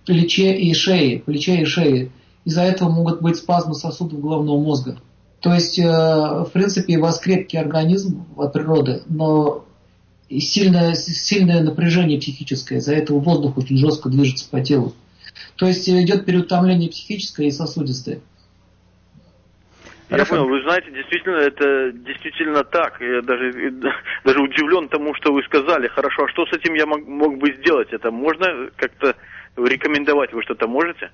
плече 0.06 0.56
и 0.58 0.72
шеи, 0.75 1.18
плече 1.18 1.63
и 1.63 1.65
шеи. 1.65 2.12
Из-за 2.46 2.62
этого 2.62 2.89
могут 2.89 3.20
быть 3.24 3.38
спазмы 3.38 3.74
сосудов 3.74 4.22
головного 4.22 4.62
мозга. 4.62 5.00
То 5.39 5.51
есть, 5.51 5.79
э, 5.79 5.84
в 5.88 6.51
принципе, 6.53 7.00
у 7.00 7.01
вас 7.01 7.20
крепкий 7.20 7.58
организм 7.58 8.25
от 8.38 8.53
природы, 8.53 9.01
но 9.08 9.65
сильное, 10.29 10.94
сильное 10.94 11.63
напряжение 11.63 12.20
психическое. 12.20 12.77
Из-за 12.77 12.94
этого 12.94 13.20
воздух 13.20 13.58
очень 13.58 13.77
жестко 13.77 14.08
движется 14.10 14.48
по 14.51 14.62
телу. 14.62 14.94
То 15.55 15.67
есть 15.67 15.88
идет 15.89 16.25
переутомление 16.25 16.89
психическое 16.89 17.48
и 17.48 17.51
сосудистое. 17.51 18.21
Я 20.09 20.25
понял, 20.25 20.48
вы 20.48 20.63
знаете, 20.63 20.91
действительно, 20.91 21.38
это 21.38 21.91
действительно 21.91 22.63
так. 22.63 23.00
Я 23.00 23.21
даже, 23.21 23.71
даже 24.25 24.41
удивлен 24.41 24.89
тому, 24.89 25.13
что 25.13 25.31
вы 25.31 25.43
сказали. 25.43 25.88
Хорошо, 25.88 26.24
а 26.24 26.29
что 26.29 26.45
с 26.48 26.53
этим 26.53 26.74
я 26.74 26.88
мог, 26.88 27.07
мог 27.07 27.38
бы 27.38 27.53
сделать? 27.57 27.89
Это 27.91 28.09
можно 28.09 28.48
как-то 28.75 29.15
рекомендовать? 29.55 30.33
Вы 30.33 30.41
что-то 30.41 30.67
можете? 30.67 31.12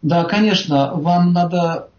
Да, 0.00 0.24
конечно. 0.24 0.94
Вам 0.94 1.34
надо 1.34 1.90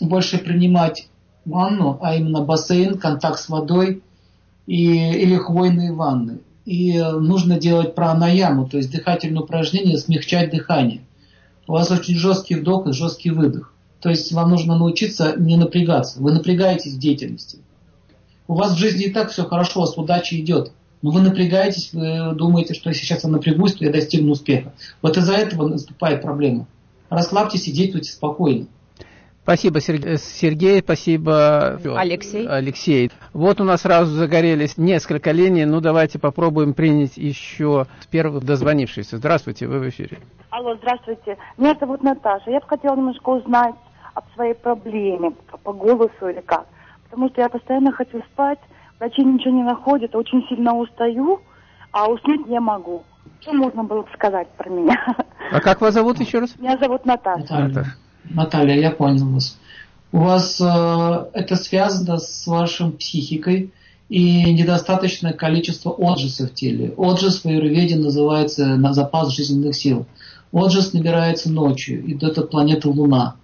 больше 0.00 0.38
принимать 0.38 1.08
ванну, 1.44 1.98
а 2.02 2.16
именно 2.16 2.40
бассейн, 2.40 2.98
контакт 2.98 3.38
с 3.38 3.48
водой 3.48 4.02
и, 4.66 5.12
или 5.12 5.36
хвойные 5.36 5.92
ванны. 5.92 6.40
И 6.66 6.98
нужно 6.98 7.58
делать 7.58 7.94
пранаяму, 7.94 8.68
то 8.68 8.76
есть 8.76 8.90
дыхательное 8.90 9.42
упражнение, 9.42 9.96
смягчать 9.98 10.50
дыхание. 10.50 11.00
У 11.68 11.72
вас 11.72 11.90
очень 11.90 12.16
жесткий 12.16 12.56
вдох 12.56 12.86
и 12.86 12.92
жесткий 12.92 13.30
выдох. 13.30 13.72
То 14.00 14.10
есть 14.10 14.32
вам 14.32 14.50
нужно 14.50 14.76
научиться 14.76 15.34
не 15.36 15.56
напрягаться. 15.56 16.20
Вы 16.20 16.32
напрягаетесь 16.32 16.94
в 16.94 16.98
деятельности. 16.98 17.58
У 18.48 18.54
вас 18.54 18.74
в 18.74 18.78
жизни 18.78 19.06
и 19.06 19.12
так 19.12 19.30
все 19.30 19.44
хорошо, 19.44 19.80
у 19.80 19.82
вас 19.82 19.96
удача 19.96 20.38
идет. 20.38 20.72
Но 21.02 21.10
вы 21.10 21.22
напрягаетесь, 21.22 21.92
вы 21.92 22.34
думаете, 22.34 22.74
что 22.74 22.92
сейчас 22.92 23.24
я 23.24 23.30
напрягусь, 23.30 23.74
то 23.74 23.84
я 23.84 23.92
достигну 23.92 24.32
успеха. 24.32 24.72
Вот 25.02 25.16
из-за 25.16 25.34
этого 25.34 25.68
наступает 25.68 26.22
проблема. 26.22 26.66
Расслабьтесь 27.10 27.68
и 27.68 27.72
действуйте 27.72 28.10
спокойно. 28.10 28.66
Спасибо, 29.46 29.78
Сергей, 29.80 30.80
спасибо, 30.80 31.78
Алексей. 31.96 32.48
Алексей. 32.48 33.12
Вот 33.32 33.60
у 33.60 33.64
нас 33.64 33.82
сразу 33.82 34.10
загорелись 34.10 34.76
несколько 34.76 35.30
линий. 35.30 35.64
Ну, 35.64 35.80
давайте 35.80 36.18
попробуем 36.18 36.74
принять 36.74 37.16
еще 37.16 37.86
первых 38.10 38.42
дозвонившихся. 38.42 39.18
Здравствуйте, 39.18 39.68
вы 39.68 39.78
в 39.78 39.88
эфире. 39.88 40.18
Алло, 40.50 40.74
здравствуйте. 40.74 41.38
Меня 41.58 41.76
зовут 41.78 42.02
Наташа. 42.02 42.50
Я 42.50 42.58
бы 42.58 42.66
хотела 42.66 42.96
немножко 42.96 43.28
узнать 43.28 43.76
об 44.14 44.24
своей 44.34 44.54
проблеме 44.54 45.30
по 45.62 45.72
голосу 45.72 46.26
или 46.28 46.40
как. 46.40 46.66
Потому 47.04 47.28
что 47.28 47.42
я 47.42 47.48
постоянно 47.48 47.92
хочу 47.92 48.20
спать, 48.32 48.58
врачи 48.98 49.22
ничего 49.22 49.54
не 49.54 49.62
находят, 49.62 50.16
очень 50.16 50.44
сильно 50.48 50.74
устаю, 50.74 51.40
а 51.92 52.10
уснуть 52.10 52.48
не 52.48 52.58
могу. 52.58 53.04
Что 53.42 53.52
можно 53.52 53.84
было 53.84 54.02
бы 54.02 54.08
сказать 54.12 54.48
про 54.56 54.68
меня? 54.68 54.96
А 55.52 55.60
как 55.60 55.80
вас 55.80 55.94
зовут 55.94 56.18
еще 56.18 56.40
раз? 56.40 56.58
Меня 56.58 56.76
зовут 56.78 57.06
Наташа. 57.06 57.60
Наталья. 57.60 57.94
Наталья, 58.30 58.78
я 58.78 58.90
понял 58.90 59.28
вас. 59.30 59.58
У 60.12 60.18
вас 60.18 60.60
э, 60.60 61.26
это 61.32 61.56
связано 61.56 62.18
с 62.18 62.46
вашей 62.46 62.90
психикой 62.90 63.72
и 64.08 64.52
недостаточное 64.52 65.32
количество 65.32 65.90
отжиса 65.90 66.46
в 66.46 66.54
теле. 66.54 66.94
Отжис 66.96 67.42
в 67.42 67.46
аюрведе 67.46 67.96
называется 67.96 68.66
на 68.76 68.92
запас 68.92 69.34
жизненных 69.34 69.74
сил. 69.74 70.06
Отжис 70.52 70.92
набирается 70.92 71.50
ночью, 71.50 72.04
и 72.04 72.16
это 72.24 72.42
планета 72.42 72.88
Луна. 72.88 73.36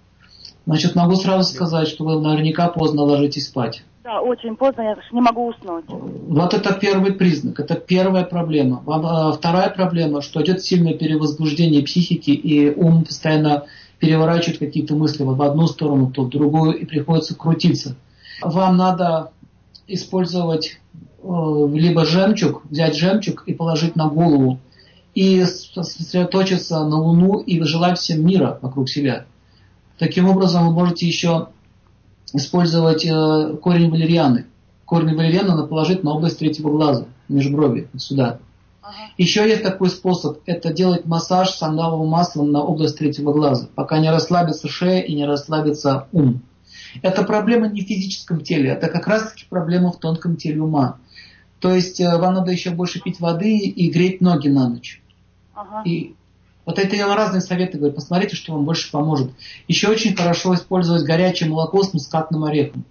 Значит, 0.65 0.95
могу 0.95 1.15
сразу 1.15 1.53
сказать, 1.53 1.87
что 1.87 2.05
вы 2.05 2.21
наверняка 2.21 2.69
поздно 2.69 3.03
ложитесь 3.03 3.47
спать. 3.47 3.83
Да, 4.03 4.21
очень 4.21 4.55
поздно, 4.55 4.81
я 4.81 4.97
не 5.11 5.21
могу 5.21 5.47
уснуть. 5.47 5.85
Вот 5.87 6.53
это 6.53 6.73
первый 6.73 7.13
признак, 7.13 7.59
это 7.59 7.75
первая 7.75 8.25
проблема. 8.25 8.83
А, 8.85 9.31
вторая 9.31 9.69
проблема, 9.69 10.21
что 10.21 10.41
идет 10.41 10.61
сильное 10.61 10.93
перевозбуждение 10.93 11.83
психики, 11.83 12.31
и 12.31 12.69
ум 12.73 13.05
постоянно 13.05 13.63
переворачивает 14.03 14.59
какие-то 14.59 14.95
мысли 14.95 15.23
в 15.23 15.41
одну 15.41 15.65
сторону, 15.65 16.11
то 16.11 16.23
в 16.23 16.29
другую, 16.29 16.77
и 16.77 16.83
приходится 16.83 17.35
крутиться. 17.35 17.95
Вам 18.41 18.75
надо 18.75 19.31
использовать 19.87 20.81
э, 21.23 21.67
либо 21.73 22.03
жемчуг, 22.03 22.65
взять 22.69 22.97
жемчуг 22.97 23.43
и 23.45 23.53
положить 23.53 23.95
на 23.95 24.09
голову, 24.09 24.59
и 25.15 25.45
сосредоточиться 25.45 26.83
на 26.83 26.97
Луну 26.99 27.39
и 27.39 27.61
желать 27.63 27.97
всем 27.97 28.25
мира 28.25 28.59
вокруг 28.61 28.89
себя. 28.89 29.25
Таким 29.97 30.27
образом, 30.29 30.67
вы 30.67 30.73
можете 30.73 31.07
еще 31.07 31.47
использовать 32.33 33.05
э, 33.05 33.55
корень 33.61 33.89
валерианы. 33.89 34.47
Корень 34.83 35.15
валерианы 35.15 35.51
надо 35.51 35.63
положить 35.63 36.03
на 36.03 36.11
область 36.11 36.39
третьего 36.39 36.69
глаза, 36.71 37.05
межброви, 37.29 37.87
вот 37.93 38.01
сюда. 38.01 38.39
Ага. 38.83 38.95
Еще 39.17 39.47
есть 39.47 39.63
такой 39.63 39.89
способ, 39.89 40.39
это 40.45 40.73
делать 40.73 41.05
массаж 41.05 41.51
сандаловым 41.51 42.09
маслом 42.09 42.51
на 42.51 42.61
область 42.61 42.97
третьего 42.97 43.31
глаза, 43.31 43.69
пока 43.75 43.99
не 43.99 44.11
расслабится 44.11 44.67
шея 44.67 45.01
и 45.01 45.15
не 45.15 45.25
расслабится 45.25 46.07
ум. 46.11 46.41
Это 47.01 47.23
проблема 47.23 47.67
не 47.69 47.81
в 47.81 47.87
физическом 47.87 48.41
теле, 48.41 48.71
это 48.71 48.89
как 48.89 49.07
раз 49.07 49.31
таки 49.31 49.45
проблема 49.49 49.91
в 49.91 49.99
тонком 49.99 50.35
теле 50.35 50.61
ума. 50.61 50.97
То 51.59 51.73
есть 51.73 52.01
э, 52.01 52.17
вам 52.17 52.33
надо 52.33 52.51
еще 52.51 52.71
больше 52.71 52.99
пить 52.99 53.21
воды 53.21 53.57
и 53.57 53.89
греть 53.89 54.19
ноги 54.19 54.49
на 54.49 54.67
ночь. 54.67 55.01
Ага. 55.55 55.81
И 55.85 56.15
вот 56.65 56.77
это 56.77 56.93
я 56.97 57.07
вам 57.07 57.15
разные 57.15 57.39
советы 57.39 57.77
говорю. 57.77 57.95
Посмотрите, 57.95 58.35
что 58.35 58.51
вам 58.51 58.65
больше 58.65 58.91
поможет. 58.91 59.31
Еще 59.69 59.87
очень 59.87 60.13
хорошо 60.13 60.55
использовать 60.55 61.03
горячее 61.03 61.49
молоко 61.49 61.83
с 61.83 61.93
мускатным 61.93 62.43
орехом. 62.43 62.83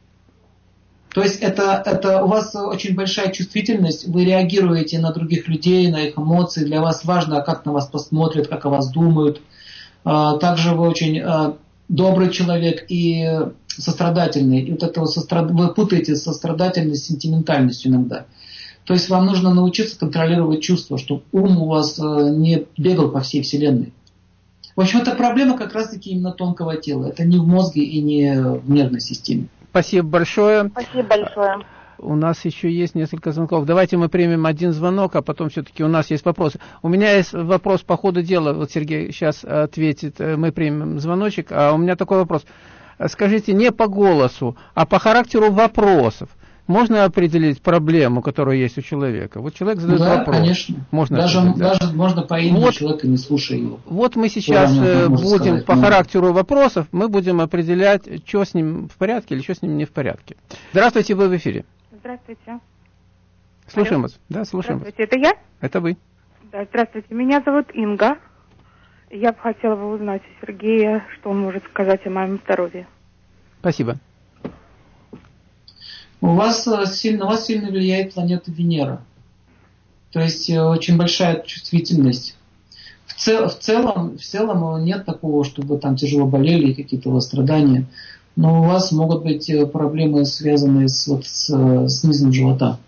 То 1.15 1.23
есть 1.23 1.41
это, 1.41 1.83
это 1.85 2.25
у 2.25 2.29
вас 2.29 2.55
очень 2.55 2.95
большая 2.95 3.31
чувствительность, 3.33 4.09
вы 4.09 4.25
реагируете 4.25 4.99
на 4.99 5.13
других 5.13 5.47
людей, 5.47 5.91
на 5.91 6.05
их 6.05 6.17
эмоции, 6.17 6.65
для 6.65 6.81
вас 6.81 7.05
важно, 7.05 7.43
как 7.43 7.67
на 7.67 7.73
вас 7.73 7.87
посмотрят, 7.87 8.49
как 8.49 8.65
о 8.65 8.71
вас 8.71 8.91
думают. 8.91 9.43
А, 10.05 10.39
также 10.39 10.75
вы 10.75 10.89
очень 10.89 11.21
а, 11.21 11.57
добрый 11.89 12.31
человек 12.31 12.87
и 12.89 13.29
сострадательный. 13.67 14.63
И 14.63 14.71
вот 14.71 14.83
это 14.83 15.05
сострад... 15.05 15.51
вы 15.51 15.73
путаете 15.75 16.17
сострадательность 16.17 17.05
с 17.05 17.09
сентиментальностью 17.09 17.91
иногда. 17.91 18.25
То 18.85 18.95
есть 18.95 19.09
вам 19.11 19.27
нужно 19.27 19.53
научиться 19.53 19.99
контролировать 19.99 20.63
чувства, 20.63 20.99
чтобы 20.99 21.23
ум 21.31 21.59
у 21.59 21.67
вас 21.67 21.99
э, 21.99 22.03
не 22.31 22.67
бегал 22.77 23.11
по 23.11 23.21
всей 23.21 23.43
Вселенной. 23.43 23.93
В 24.75 24.81
общем, 24.81 25.01
это 25.01 25.15
проблема 25.15 25.57
как 25.57 25.73
раз-таки 25.75 26.11
именно 26.11 26.33
тонкого 26.33 26.77
тела. 26.77 27.07
Это 27.07 27.25
не 27.25 27.39
в 27.39 27.47
мозге 27.47 27.85
и 27.85 28.01
не 28.01 28.35
в 28.35 28.69
нервной 28.69 29.01
системе. 29.01 29.49
Спасибо 29.73 30.07
большое. 30.07 30.69
Спасибо 30.69 31.09
большое. 31.09 31.61
У 31.97 32.15
нас 32.15 32.45
еще 32.45 32.71
есть 32.71 32.95
несколько 32.95 33.33
звонков. 33.33 33.65
Давайте 33.65 33.97
мы 33.97 34.11
примем 34.11 34.45
один 34.45 34.73
звонок, 34.73 35.17
а 35.17 35.23
потом 35.23 35.49
все-таки 35.49 35.83
у 35.83 35.89
нас 35.89 36.11
есть 36.11 36.27
вопросы. 36.27 36.61
У 36.83 36.91
меня 36.91 37.13
есть 37.17 37.33
вопрос 37.33 37.81
по 37.81 37.97
ходу 37.97 38.21
дела. 38.21 38.53
Вот 38.53 38.71
Сергей 38.71 39.11
сейчас 39.13 39.43
ответит. 39.45 40.21
Э, 40.21 40.37
мы 40.37 40.53
примем 40.53 41.01
звоночек. 41.01 41.53
А 41.53 41.73
у 41.73 41.79
меня 41.79 41.97
такой 41.97 42.19
вопрос. 42.19 42.45
Скажите, 43.07 43.55
не 43.55 43.73
по 43.73 43.87
голосу, 43.87 44.59
а 44.75 44.85
по 44.85 44.99
характеру 44.99 45.51
вопросов 45.51 46.29
можно 46.67 47.05
определить 47.05 47.61
проблему, 47.61 48.23
которая 48.23 48.57
есть 48.57 48.79
у 48.79 48.83
человека. 48.83 49.41
Вот 49.41 49.55
человек 49.55 49.81
задает 49.81 50.01
да, 50.01 50.19
вопрос. 50.19 50.37
конечно. 50.37 50.77
Можно 50.91 51.17
даже, 51.17 51.55
даже 51.57 51.93
можно 51.95 52.23
по 52.23 52.39
имени 52.39 52.61
вот, 52.61 52.75
человека, 52.75 53.07
не 53.09 53.17
слушая 53.17 53.59
его. 53.59 53.81
Вот 53.87 54.17
мы 54.17 54.29
сейчас 54.29 54.77
э, 54.77 55.09
будем 55.09 55.19
сказать, 55.19 55.67
по 55.67 55.75
ну... 55.75 55.83
характеру 55.83 56.33
вопросов, 56.33 56.87
мы 56.93 57.09
будем 57.09 57.41
определять, 57.41 58.05
что 58.27 58.45
с 58.45 58.55
ним 58.55 58.89
в 58.89 58.97
порядке 58.97 59.35
или 59.35 59.43
что 59.43 59.55
с 59.55 59.63
ним 59.63 59.77
не 59.77 59.85
в 59.85 59.91
порядке. 59.91 60.37
Здравствуйте, 60.73 61.15
вы 61.15 61.29
в 61.29 61.37
эфире. 61.37 61.65
Здравствуйте. 61.91 62.61
Слушаем 63.67 64.01
Алло. 64.01 64.03
вас. 64.03 64.21
Да, 64.29 64.45
слушаем 64.45 64.79
Здравствуйте, 64.81 65.17
вас. 65.17 65.23
это 65.23 65.29
я? 65.29 65.67
Это 65.67 65.81
вы. 65.81 65.97
Да, 66.53 66.65
здравствуйте. 66.65 67.15
Меня 67.15 67.43
зовут 67.45 67.67
Инга. 67.75 68.19
Я 69.11 69.33
бы 69.33 69.39
хотела 69.39 69.77
бы 69.77 69.93
узнать 69.93 70.23
у 70.23 70.47
Сергея, 70.47 71.05
что 71.15 71.31
он 71.31 71.41
может 71.41 71.65
сказать 71.65 72.07
о 72.07 72.11
моем 72.11 72.39
здоровье. 72.45 72.87
Спасибо. 73.61 73.97
У 76.23 76.35
вас 76.35 76.69
э, 76.69 76.87
сильно, 76.87 77.27
у 77.27 77.29
вас 77.29 77.47
сильно 77.47 77.69
влияет 77.69 78.15
планета 78.15 78.53
Венера. 78.53 79.03
То 80.13 80.21
есть 80.21 80.49
э, 80.49 80.63
очень 80.63 80.97
большая 80.97 81.43
чувствительность. 81.43 82.37
В, 83.07 83.15
цел, 83.15 83.49
в, 83.49 83.59
целом, 83.59 84.17
в 84.17 84.23
целом 84.23 84.85
нет 84.85 85.05
такого, 85.05 85.45
чтобы 85.45 85.79
там 85.79 85.97
тяжело 85.97 86.27
болели 86.27 86.71
и 86.71 86.75
какие-то 86.75 87.11
у 87.11 87.15
вас 87.15 87.27
страдания. 87.27 87.87
Но 88.37 88.63
у 88.63 88.65
вас 88.67 88.93
могут 88.93 89.25
быть 89.25 89.51
э, 89.51 89.67
проблемы, 89.67 90.25
связанные 90.25 90.89
с, 90.89 91.09
вот, 91.09 91.27
с, 91.27 91.49
с 91.49 92.05
низом 92.05 92.33
живота. 92.33 92.79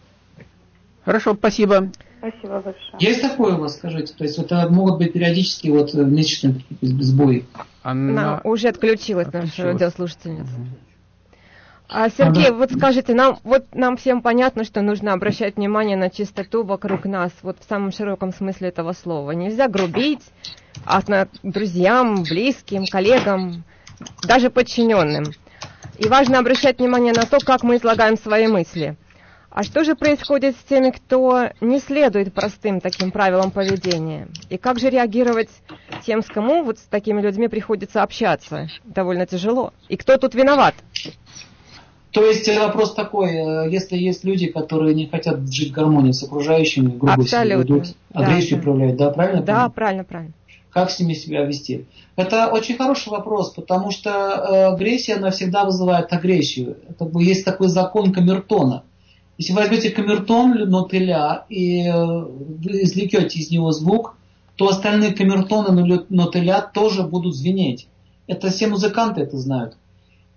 Хорошо, 1.04 1.34
спасибо. 1.34 1.90
Спасибо 2.18 2.60
большое. 2.60 2.96
Есть 3.00 3.20
такое 3.20 3.56
у 3.56 3.60
вас, 3.62 3.74
скажите? 3.74 4.14
То 4.16 4.22
есть 4.22 4.38
это 4.38 4.68
могут 4.70 4.98
быть 4.98 5.12
периодически 5.12 5.68
вот 5.68 5.92
месячные 5.92 6.62
сбои? 6.82 7.46
Она, 7.82 8.10
Она 8.10 8.40
уже 8.44 8.68
отключилась, 8.68 9.26
отключилась. 9.26 9.56
наша 9.56 9.72
радиослушательница. 9.72 10.54
Угу. 10.54 10.93
А, 11.96 12.10
Сергей, 12.10 12.50
вот 12.50 12.72
скажите, 12.72 13.14
нам, 13.14 13.38
вот 13.44 13.66
нам 13.72 13.96
всем 13.96 14.20
понятно, 14.20 14.64
что 14.64 14.82
нужно 14.82 15.12
обращать 15.12 15.54
внимание 15.54 15.96
на 15.96 16.10
чистоту 16.10 16.64
вокруг 16.64 17.04
нас, 17.04 17.30
вот 17.42 17.58
в 17.60 17.68
самом 17.68 17.92
широком 17.92 18.32
смысле 18.32 18.70
этого 18.70 18.90
слова. 18.94 19.30
Нельзя 19.30 19.68
грубить 19.68 20.24
от 20.84 21.04
друзьям, 21.44 22.24
близким, 22.24 22.86
коллегам, 22.86 23.62
даже 24.26 24.50
подчиненным. 24.50 25.26
И 25.96 26.08
важно 26.08 26.40
обращать 26.40 26.80
внимание 26.80 27.12
на 27.12 27.26
то, 27.26 27.38
как 27.38 27.62
мы 27.62 27.76
излагаем 27.76 28.18
свои 28.18 28.48
мысли. 28.48 28.96
А 29.50 29.62
что 29.62 29.84
же 29.84 29.94
происходит 29.94 30.56
с 30.56 30.64
теми, 30.64 30.90
кто 30.90 31.50
не 31.60 31.78
следует 31.78 32.34
простым 32.34 32.80
таким 32.80 33.12
правилам 33.12 33.52
поведения? 33.52 34.26
И 34.50 34.58
как 34.58 34.80
же 34.80 34.90
реагировать 34.90 35.50
тем, 36.04 36.24
с 36.24 36.26
кому 36.26 36.64
вот 36.64 36.80
с 36.80 36.82
такими 36.86 37.20
людьми 37.20 37.46
приходится 37.46 38.02
общаться? 38.02 38.66
Довольно 38.82 39.26
тяжело. 39.28 39.72
И 39.88 39.96
кто 39.96 40.16
тут 40.16 40.34
виноват? 40.34 40.74
То 42.14 42.24
есть 42.24 42.46
э, 42.46 42.60
вопрос 42.60 42.94
такой, 42.94 43.32
э, 43.32 43.70
если 43.70 43.96
есть 43.96 44.22
люди, 44.22 44.46
которые 44.46 44.94
не 44.94 45.08
хотят 45.08 45.52
жить 45.52 45.70
в 45.70 45.74
гармонии 45.74 46.12
с 46.12 46.22
окружающими, 46.22 46.96
грубо 46.96 47.26
себя 47.26 47.56
ведут, 47.56 47.88
агрессию 48.12 48.58
да, 48.58 48.62
проявляют, 48.62 48.96
да, 48.96 49.10
правильно? 49.10 49.42
Да, 49.42 49.68
правильно, 49.68 49.68
правильно, 49.68 50.04
правильно. 50.04 50.32
Как 50.70 50.92
с 50.92 51.00
ними 51.00 51.14
себя 51.14 51.44
вести? 51.44 51.86
Это 52.14 52.52
очень 52.52 52.76
хороший 52.76 53.08
вопрос, 53.08 53.50
потому 53.50 53.90
что 53.90 54.10
э, 54.10 54.64
агрессия, 54.72 55.14
она 55.14 55.30
всегда 55.30 55.64
вызывает 55.64 56.12
агрессию. 56.12 56.76
Это 56.88 57.10
есть 57.18 57.44
такой 57.44 57.66
закон 57.66 58.12
камертона. 58.12 58.84
Если 59.36 59.52
вы 59.52 59.62
возьмете 59.62 59.90
камертон 59.90 60.52
нотеля 60.70 61.46
и 61.48 61.80
извлекете 61.80 63.40
из 63.40 63.50
него 63.50 63.72
звук, 63.72 64.14
то 64.54 64.68
остальные 64.68 65.14
камертоны 65.14 66.04
нотеля 66.08 66.70
тоже 66.72 67.02
будут 67.02 67.34
звенеть. 67.34 67.88
Это 68.28 68.50
все 68.50 68.68
музыканты 68.68 69.22
это 69.22 69.36
знают. 69.36 69.76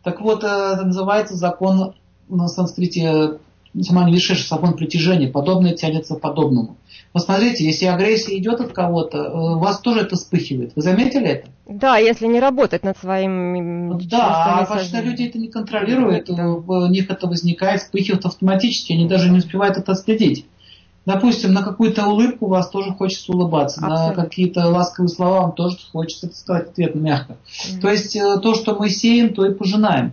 Так 0.04 0.22
вот, 0.22 0.44
э, 0.44 0.48
это 0.48 0.86
называется 0.86 1.36
закон 1.36 1.96
на 2.30 2.48
санскрите 2.48 3.39
Самани 3.82 4.13
Вишеш, 4.13 4.48
закон 4.48 4.75
притяжения. 4.75 5.27
Подобное 5.27 5.74
тянется 5.74 6.16
к 6.16 6.22
подобному. 6.22 6.77
Посмотрите, 7.13 7.66
если 7.66 7.86
агрессия 7.86 8.38
идет 8.38 8.60
от 8.62 8.74
кого-то, 8.74 9.18
э, 9.18 9.32
у 9.32 9.60
вас 9.60 9.80
тоже 9.80 10.01
это 10.01 10.16
вспыхивает. 10.16 10.74
Вы 10.75 10.82
заметили 10.82 11.27
это? 11.27 11.50
Да, 11.68 11.98
если 11.98 12.27
не 12.27 12.39
работать 12.39 12.84
над 12.84 12.98
своим 12.98 13.98
Да, 14.10 14.62
а 14.62 14.66
потому 14.66 15.04
люди 15.04 15.24
это 15.24 15.38
не 15.38 15.50
контролируют, 15.50 16.30
у 16.30 16.88
них 16.88 17.10
это 17.10 17.27
возникает, 17.27 17.82
вспыхивает 17.82 18.25
автоматически, 18.25 18.94
они 18.94 19.08
даже 19.08 19.30
не 19.30 19.39
успевают 19.39 19.77
это 19.77 19.92
отследить. 19.92 20.46
Допустим, 21.07 21.53
на 21.53 21.63
какую-то 21.63 22.05
улыбку 22.05 22.47
вас 22.47 22.69
тоже 22.69 22.91
хочется 22.91 23.31
улыбаться, 23.31 23.79
Абсолютно. 23.79 24.07
на 24.07 24.23
какие-то 24.25 24.67
ласковые 24.67 25.07
слова 25.07 25.43
вам 25.43 25.53
тоже 25.53 25.77
хочется 25.93 26.29
сказать 26.33 26.71
ответ 26.71 26.95
мягко. 26.95 27.37
Mm-hmm. 27.37 27.79
То 27.79 27.89
есть 27.89 28.15
э, 28.17 28.37
то, 28.43 28.53
что 28.55 28.75
мы 28.75 28.89
сеем, 28.89 29.33
то 29.33 29.45
и 29.45 29.53
пожинаем. 29.53 30.11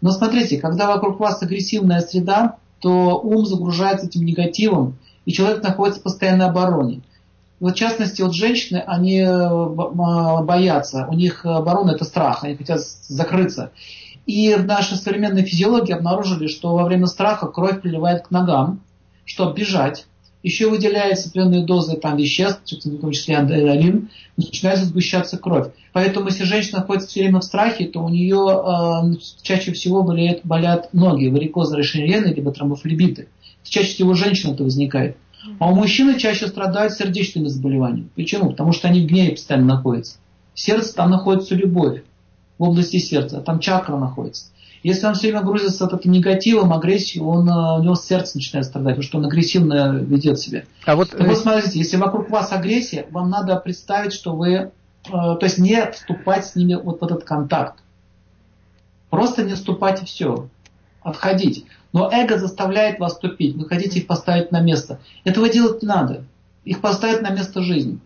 Но 0.00 0.12
смотрите, 0.12 0.58
когда 0.58 0.86
вокруг 0.86 1.18
вас 1.18 1.42
агрессивная 1.42 2.02
среда, 2.02 2.54
то 2.78 3.18
ум 3.18 3.46
загружается 3.46 4.06
этим 4.06 4.24
негативом, 4.24 4.96
и 5.24 5.32
человек 5.32 5.60
находится 5.64 5.98
в 5.98 6.04
постоянной 6.04 6.46
обороне. 6.46 7.00
Вот 7.58 7.74
в 7.74 7.76
частности, 7.76 8.22
вот 8.22 8.32
женщины, 8.32 8.80
они 8.86 9.18
э, 9.18 9.66
боятся, 10.44 11.08
у 11.10 11.14
них 11.14 11.44
оборона 11.44 11.90
это 11.90 12.04
страх, 12.04 12.44
они 12.44 12.54
хотят 12.54 12.78
закрыться. 13.08 13.72
И 14.24 14.54
в 14.54 14.64
нашей 14.64 14.98
современной 14.98 15.42
физиологии 15.42 15.94
обнаружили, 15.94 16.46
что 16.46 16.76
во 16.76 16.84
время 16.84 17.06
страха 17.06 17.48
кровь 17.48 17.80
приливает 17.80 18.28
к 18.28 18.30
ногам, 18.30 18.78
чтобы 19.24 19.54
бежать, 19.54 20.06
еще 20.48 20.68
выделяются 20.68 21.28
определенные 21.28 21.64
дозы 21.64 21.96
там, 21.96 22.16
веществ, 22.16 22.62
в 22.72 23.00
том 23.00 23.12
числе 23.12 23.36
адреналин, 23.36 24.08
начинает 24.36 24.78
сгущаться 24.78 25.36
кровь. 25.36 25.72
Поэтому, 25.92 26.28
если 26.28 26.44
женщина 26.44 26.78
находится 26.78 27.08
все 27.08 27.20
время 27.20 27.40
в 27.40 27.44
страхе, 27.44 27.86
то 27.86 28.00
у 28.02 28.08
нее 28.08 28.46
э, 28.48 29.18
чаще 29.42 29.72
всего 29.72 30.02
болеют, 30.02 30.40
болят 30.44 30.92
ноги, 30.94 31.28
варикозные 31.28 31.80
расширены, 31.80 32.32
либо 32.32 32.50
тромбофлебиты. 32.50 33.28
Чаще 33.62 33.88
всего 33.88 34.12
у 34.12 34.14
женщин 34.14 34.52
это 34.52 34.64
возникает. 34.64 35.16
А 35.58 35.70
у 35.70 35.74
мужчины 35.74 36.18
чаще 36.18 36.48
страдают 36.48 36.94
сердечными 36.94 37.48
заболеваниями. 37.48 38.08
Почему? 38.16 38.50
Потому 38.50 38.72
что 38.72 38.88
они 38.88 39.02
в 39.02 39.06
гневе 39.06 39.32
постоянно 39.32 39.74
находятся. 39.74 40.16
Сердце, 40.54 40.94
там 40.94 41.10
находится 41.10 41.54
любовь 41.54 42.02
в 42.56 42.62
области 42.62 42.96
сердца, 42.96 43.38
а 43.38 43.40
там 43.42 43.60
чакра 43.60 43.96
находится. 43.96 44.46
Если 44.82 45.06
он 45.06 45.14
все 45.14 45.28
время 45.28 45.42
грузится 45.42 45.84
от 45.84 45.92
этого 45.92 46.10
негативом, 46.10 46.72
агрессией, 46.72 47.22
он, 47.22 47.48
э, 47.48 47.78
у 47.78 47.82
него 47.82 47.94
сердце 47.94 48.36
начинает 48.36 48.66
страдать, 48.66 48.94
потому 48.94 49.02
что 49.02 49.18
он 49.18 49.26
агрессивно 49.26 49.96
ведет 49.96 50.38
себя. 50.38 50.64
А 50.86 50.96
вот, 50.96 51.10
так 51.10 51.20
вот 51.20 51.30
э, 51.30 51.36
смотрите, 51.36 51.78
если 51.78 51.96
вокруг 51.96 52.30
вас 52.30 52.52
агрессия, 52.52 53.06
вам 53.10 53.30
надо 53.30 53.56
представить, 53.56 54.12
что 54.12 54.34
вы, 54.34 54.52
э, 54.54 54.70
то 55.10 55.40
есть 55.42 55.58
не 55.58 55.90
вступать 55.90 56.46
с 56.46 56.54
ними 56.54 56.74
вот 56.74 57.00
в 57.00 57.04
этот 57.04 57.24
контакт. 57.24 57.80
Просто 59.10 59.42
не 59.42 59.54
вступать 59.54 60.02
и 60.02 60.06
все. 60.06 60.48
Отходить. 61.02 61.64
Но 61.92 62.10
эго 62.12 62.38
заставляет 62.38 62.98
вас 62.98 63.14
вступить. 63.14 63.56
Вы 63.56 63.66
хотите 63.66 64.00
их 64.00 64.06
поставить 64.06 64.52
на 64.52 64.60
место. 64.60 65.00
Этого 65.24 65.48
делать 65.48 65.82
не 65.82 65.88
надо. 65.88 66.24
Их 66.64 66.80
поставить 66.80 67.22
на 67.22 67.30
место 67.30 67.62
жизни. 67.62 67.98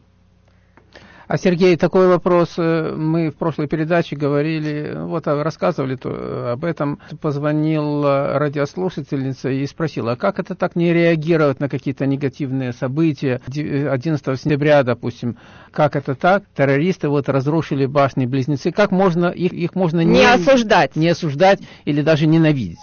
А, 1.28 1.38
Сергей, 1.38 1.76
такой 1.76 2.08
вопрос. 2.08 2.54
Э, 2.56 2.94
мы 2.96 3.30
в 3.30 3.36
прошлой 3.36 3.68
передаче 3.68 4.16
говорили, 4.16 4.92
вот 4.96 5.26
а, 5.28 5.42
рассказывали 5.42 5.96
то, 5.96 6.52
об 6.52 6.64
этом. 6.64 6.98
Позвонила 7.20 8.38
радиослушательница 8.38 9.50
и 9.50 9.66
спросила, 9.66 10.12
а 10.12 10.16
как 10.16 10.38
это 10.38 10.54
так 10.54 10.76
не 10.76 10.92
реагировать 10.92 11.60
на 11.60 11.68
какие-то 11.68 12.06
негативные 12.06 12.72
события? 12.72 13.40
11 13.46 14.40
сентября, 14.40 14.82
допустим, 14.82 15.36
как 15.70 15.96
это 15.96 16.14
так? 16.14 16.44
Террористы 16.56 17.08
вот 17.08 17.28
разрушили 17.28 17.86
башни-близнецы. 17.86 18.72
Как 18.72 18.90
можно 18.90 19.26
их, 19.26 19.52
их 19.52 19.74
можно 19.74 20.00
не, 20.00 20.20
не 20.20 20.24
осуждать? 20.24 20.96
Не 20.96 21.08
осуждать 21.08 21.60
или 21.84 22.02
даже 22.02 22.26
ненавидеть? 22.26 22.78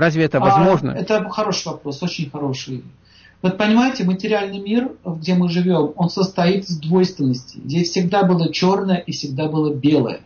Разве 0.00 0.24
это 0.24 0.38
а, 0.38 0.40
возможно? 0.40 0.92
А, 0.92 0.96
это 0.96 1.28
хороший 1.28 1.68
вопрос, 1.68 2.02
очень 2.02 2.30
хороший. 2.30 2.84
Вот 3.40 3.56
понимаете, 3.56 4.04
материальный 4.04 4.58
мир, 4.58 4.92
где 5.04 5.34
мы 5.34 5.48
живем, 5.48 5.92
он 5.96 6.10
состоит 6.10 6.64
из 6.64 6.78
двойственности. 6.78 7.58
Здесь 7.64 7.90
всегда 7.90 8.24
было 8.24 8.52
черное 8.52 8.96
и 8.96 9.12
всегда 9.12 9.48
было 9.48 9.72
белое. 9.72 10.20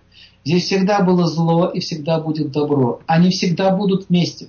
Здесь 0.44 0.64
всегда 0.64 1.02
было 1.02 1.26
зло 1.26 1.68
и 1.68 1.80
всегда 1.80 2.18
будет 2.18 2.52
добро. 2.52 3.00
Они 3.06 3.30
всегда 3.30 3.70
будут 3.70 4.08
вместе. 4.08 4.48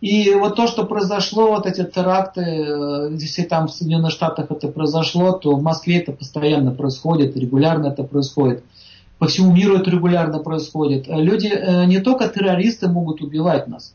И 0.00 0.32
вот 0.34 0.54
то, 0.54 0.66
что 0.68 0.84
произошло, 0.84 1.48
вот 1.48 1.66
эти 1.66 1.84
теракты, 1.84 2.40
э, 2.40 3.10
если 3.12 3.42
там 3.42 3.66
в 3.66 3.72
Соединенных 3.72 4.12
Штатах 4.12 4.50
это 4.50 4.68
произошло, 4.68 5.32
то 5.32 5.56
в 5.56 5.62
Москве 5.62 5.98
это 5.98 6.12
постоянно 6.12 6.70
происходит, 6.70 7.36
регулярно 7.36 7.88
это 7.88 8.04
происходит. 8.04 8.62
По 9.18 9.26
всему 9.26 9.52
миру 9.52 9.76
это 9.76 9.90
регулярно 9.90 10.38
происходит. 10.38 11.08
Люди, 11.08 11.48
э, 11.48 11.84
не 11.86 11.98
только 11.98 12.28
террористы 12.28 12.88
могут 12.88 13.20
убивать 13.20 13.66
нас, 13.66 13.92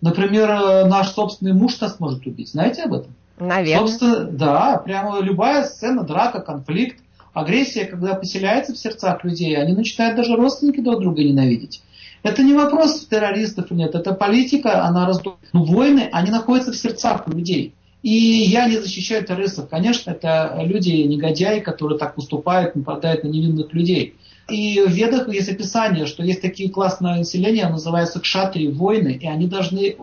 Например, 0.00 0.50
э, 0.50 0.84
наш 0.86 1.10
собственный 1.10 1.52
муж 1.52 1.80
нас 1.80 1.98
может 1.98 2.26
убить. 2.26 2.50
Знаете 2.50 2.82
об 2.84 2.94
этом? 2.94 3.12
Наверное. 3.38 3.86
Собственно, 3.86 4.24
да, 4.24 4.76
прямо 4.84 5.20
любая 5.20 5.64
сцена, 5.64 6.02
драка, 6.04 6.40
конфликт, 6.40 7.00
агрессия, 7.32 7.84
когда 7.84 8.14
поселяется 8.14 8.74
в 8.74 8.78
сердцах 8.78 9.24
людей, 9.24 9.56
они 9.56 9.74
начинают 9.74 10.16
даже 10.16 10.36
родственники 10.36 10.80
друг 10.80 11.00
друга 11.00 11.22
ненавидеть. 11.22 11.82
Это 12.22 12.42
не 12.42 12.54
вопрос 12.54 13.06
террористов 13.06 13.70
нет, 13.70 13.94
это 13.94 14.12
политика, 14.12 14.84
она 14.84 15.06
раздувает. 15.06 15.40
Ну, 15.52 15.64
войны, 15.64 16.08
они 16.12 16.30
находятся 16.30 16.72
в 16.72 16.76
сердцах 16.76 17.26
людей. 17.28 17.74
И 18.02 18.10
я 18.10 18.68
не 18.68 18.78
защищаю 18.78 19.24
террористов. 19.24 19.68
Конечно, 19.68 20.12
это 20.12 20.56
люди 20.64 20.90
негодяи, 20.90 21.60
которые 21.60 21.98
так 21.98 22.14
поступают, 22.14 22.76
нападают 22.76 23.24
на 23.24 23.28
невинных 23.28 23.72
людей. 23.72 24.14
И 24.48 24.80
в 24.80 24.90
Ведах 24.90 25.28
есть 25.28 25.50
описание, 25.50 26.06
что 26.06 26.22
есть 26.22 26.40
такие 26.40 26.70
классные 26.70 27.16
населения, 27.16 27.68
называются 27.68 28.18
кшатри, 28.18 28.68
воины, 28.68 29.18
и 29.20 29.26
они 29.26 29.46
должны 29.46 29.96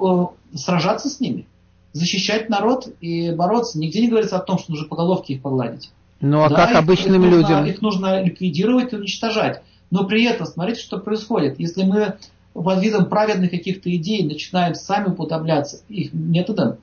сражаться 0.54 1.10
с 1.10 1.20
ними, 1.20 1.48
защищать 1.94 2.50
народ 2.50 2.88
и 3.02 3.32
бороться. 3.32 3.80
Нигде 3.80 4.02
не 4.02 4.10
говорится 4.10 4.38
о 4.38 4.42
том, 4.42 4.60
что 4.60 4.72
нужно 4.72 4.88
по 4.88 4.96
головке 4.96 5.34
их 5.34 5.42
погладить. 5.42 5.92
Ну 6.22 6.44
а 6.44 6.50
да, 6.50 6.56
как 6.56 6.72
их, 6.72 6.78
обычным 6.78 7.26
их 7.26 7.32
людям? 7.32 7.60
Нужно, 7.60 7.66
их 7.66 7.82
нужно 7.82 8.24
ликвидировать 8.24 8.94
и 8.94 8.96
уничтожать. 8.96 9.64
Но 9.90 10.06
при 10.06 10.24
этом, 10.26 10.46
смотрите, 10.46 10.82
что 10.82 10.98
происходит. 10.98 11.60
Если 11.60 11.84
мы 11.84 12.16
под 12.54 12.82
видом 12.82 13.06
праведных 13.06 13.52
каких-то 13.52 13.94
идей 13.96 14.24
начинаем 14.24 14.76
сами 14.76 15.10
уподобляться 15.10 15.82
их 15.90 16.14
методам, 16.14 16.78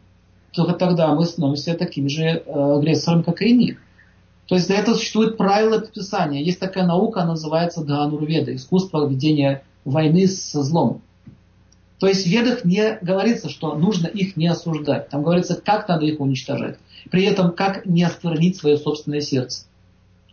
только 0.53 0.75
тогда 0.75 1.15
мы 1.15 1.25
становимся 1.25 1.75
такими 1.75 2.09
же 2.09 2.25
э, 2.25 2.43
агрессорами, 2.47 3.23
как 3.23 3.41
и 3.41 3.53
они. 3.53 3.77
То 4.53 4.57
есть 4.57 4.69
для 4.69 4.81
этого 4.81 4.97
существует 4.97 5.39
правило 5.39 5.79
подписания. 5.79 6.43
Есть 6.43 6.61
такая 6.61 6.85
наука, 6.85 7.23
она 7.23 7.31
называется 7.31 7.83
Ганурведа, 7.83 8.55
искусство 8.55 9.09
ведения 9.09 9.63
войны 9.87 10.29
со 10.29 10.63
злом. 10.63 11.01
То 11.99 12.07
есть 12.07 12.27
в 12.27 12.29
ведах 12.29 12.63
не 12.63 12.99
говорится, 13.01 13.49
что 13.49 13.75
нужно 13.75 14.09
их 14.09 14.37
не 14.37 14.49
осуждать. 14.49 15.09
Там 15.09 15.23
говорится, 15.23 15.55
как 15.55 15.89
надо 15.89 16.05
их 16.05 16.21
уничтожать. 16.21 16.77
При 17.11 17.25
этом, 17.25 17.53
как 17.53 17.87
не 17.87 18.05
осквернить 18.05 18.59
свое 18.59 18.77
собственное 18.77 19.23
сердце. 19.23 19.65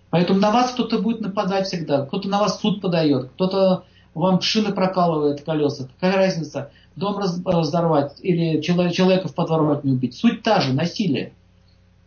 Поэтому 0.10 0.42
на 0.42 0.52
вас 0.52 0.72
кто-то 0.72 1.00
будет 1.00 1.22
нападать 1.22 1.68
всегда. 1.68 2.06
Кто-то 2.06 2.28
на 2.28 2.42
вас 2.42 2.60
суд 2.60 2.82
подает, 2.82 3.30
кто-то 3.30 3.86
вам 4.14 4.42
шины 4.42 4.74
прокалывает 4.74 5.46
колеса. 5.46 5.88
Какая 5.98 6.18
разница, 6.18 6.72
дом 6.98 7.20
разорвать 7.46 8.18
или 8.20 8.60
человека 8.60 9.30
в 9.30 9.34
подворотне 9.34 9.94
убить. 9.94 10.18
Суть 10.18 10.44
та 10.44 10.60
же, 10.60 10.74
насилие. 10.74 11.32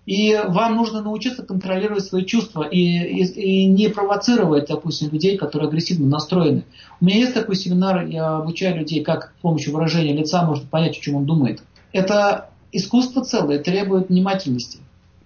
И 0.05 0.37
вам 0.49 0.77
нужно 0.77 1.01
научиться 1.01 1.45
контролировать 1.45 2.05
свои 2.05 2.25
чувства 2.25 2.65
и, 2.65 2.79
и, 2.79 3.23
и 3.23 3.67
не 3.67 3.89
провоцировать, 3.89 4.69
допустим, 4.69 5.11
людей, 5.13 5.37
которые 5.37 5.69
агрессивно 5.69 6.09
настроены. 6.09 6.65
У 7.01 7.05
меня 7.05 7.19
есть 7.19 7.35
такой 7.35 7.55
семинар, 7.55 8.07
я 8.07 8.37
обучаю 8.39 8.79
людей, 8.79 9.05
как 9.05 9.33
с 9.39 9.43
помощью 9.43 9.73
выражения 9.73 10.13
лица 10.13 10.45
можно 10.45 10.67
понять, 10.67 10.99
о 10.99 11.01
чем 11.01 11.17
он 11.17 11.25
думает. 11.25 11.63
Это 11.93 12.51
искусство 12.73 13.23
целое, 13.23 13.61
требует 13.61 14.09
внимательности. 14.09 14.81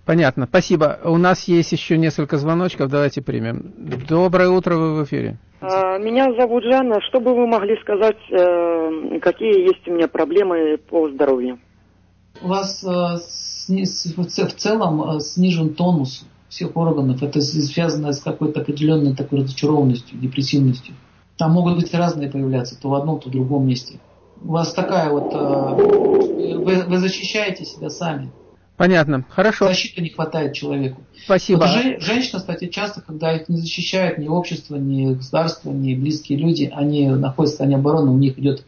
Понятно, 0.05 0.47
спасибо. 0.47 1.01
У 1.05 1.17
нас 1.17 1.49
есть 1.49 1.73
еще 1.73 1.97
несколько 1.97 2.37
звоночков, 2.37 2.91
давайте 2.91 3.23
примем. 3.23 3.73
Доброе 4.09 4.51
утро, 4.51 4.77
вы 4.77 4.95
в 4.95 5.05
эфире. 5.05 5.39
А, 5.61 5.99
меня 5.99 6.33
зовут 6.35 6.63
Жанна. 6.65 7.01
Что 7.09 7.19
бы 7.19 7.35
вы 7.35 7.47
могли 7.47 7.77
сказать, 7.81 8.19
э, 8.31 9.19
какие 9.21 9.67
есть 9.67 9.89
у 9.89 9.93
меня 9.95 10.07
проблемы 10.07 10.77
по 10.77 11.09
здоровью? 11.09 11.59
У 12.43 12.49
вас 12.49 12.85
э, 12.85 13.17
в 13.69 14.55
целом 14.57 15.17
э, 15.17 15.21
снижен 15.21 15.75
тонус 15.75 16.25
всех 16.49 16.77
органов. 16.77 17.23
Это 17.23 17.41
связано 17.41 18.13
с 18.13 18.21
какой-то 18.21 18.61
определенной 18.61 19.15
такой 19.15 19.41
разочарованностью, 19.41 20.19
депрессивностью. 20.19 20.95
Там 21.37 21.53
могут 21.53 21.77
быть 21.77 21.93
разные 21.93 22.31
появляться, 22.31 22.81
то 22.81 22.89
в 22.89 22.95
одном, 22.95 23.21
то 23.21 23.29
в 23.29 23.33
другом 23.33 23.67
месте. 23.67 23.99
У 24.43 24.53
вас 24.53 24.73
такая 24.73 25.11
вот... 25.11 25.33
Э, 25.35 26.57
вы, 26.57 26.85
вы 26.85 26.99
защищаете 26.99 27.65
себя 27.65 27.91
сами. 27.91 28.31
Понятно, 28.77 29.25
хорошо. 29.31 29.69
Защиты 29.69 30.03
не 30.03 30.11
хватает 30.11 30.53
человеку. 30.53 31.01
Спасибо. 31.25 31.61
Вот 31.61 31.69
же, 31.71 31.99
женщина, 32.01 32.41
кстати, 32.41 32.69
часто, 32.69 33.01
когда 33.01 33.35
их 33.35 33.49
не 33.49 33.57
защищают 33.57 34.19
ни 34.19 34.29
общество, 34.29 34.77
ни 34.77 35.15
государство, 35.15 35.71
ни 35.71 35.95
близкие 35.95 36.39
люди, 36.39 36.71
они 36.75 37.09
находятся 37.09 37.43
в 37.43 37.49
состоянии 37.57 37.77
обороны, 37.77 38.11
у 38.11 38.19
них 38.19 38.39
идет 38.39 38.65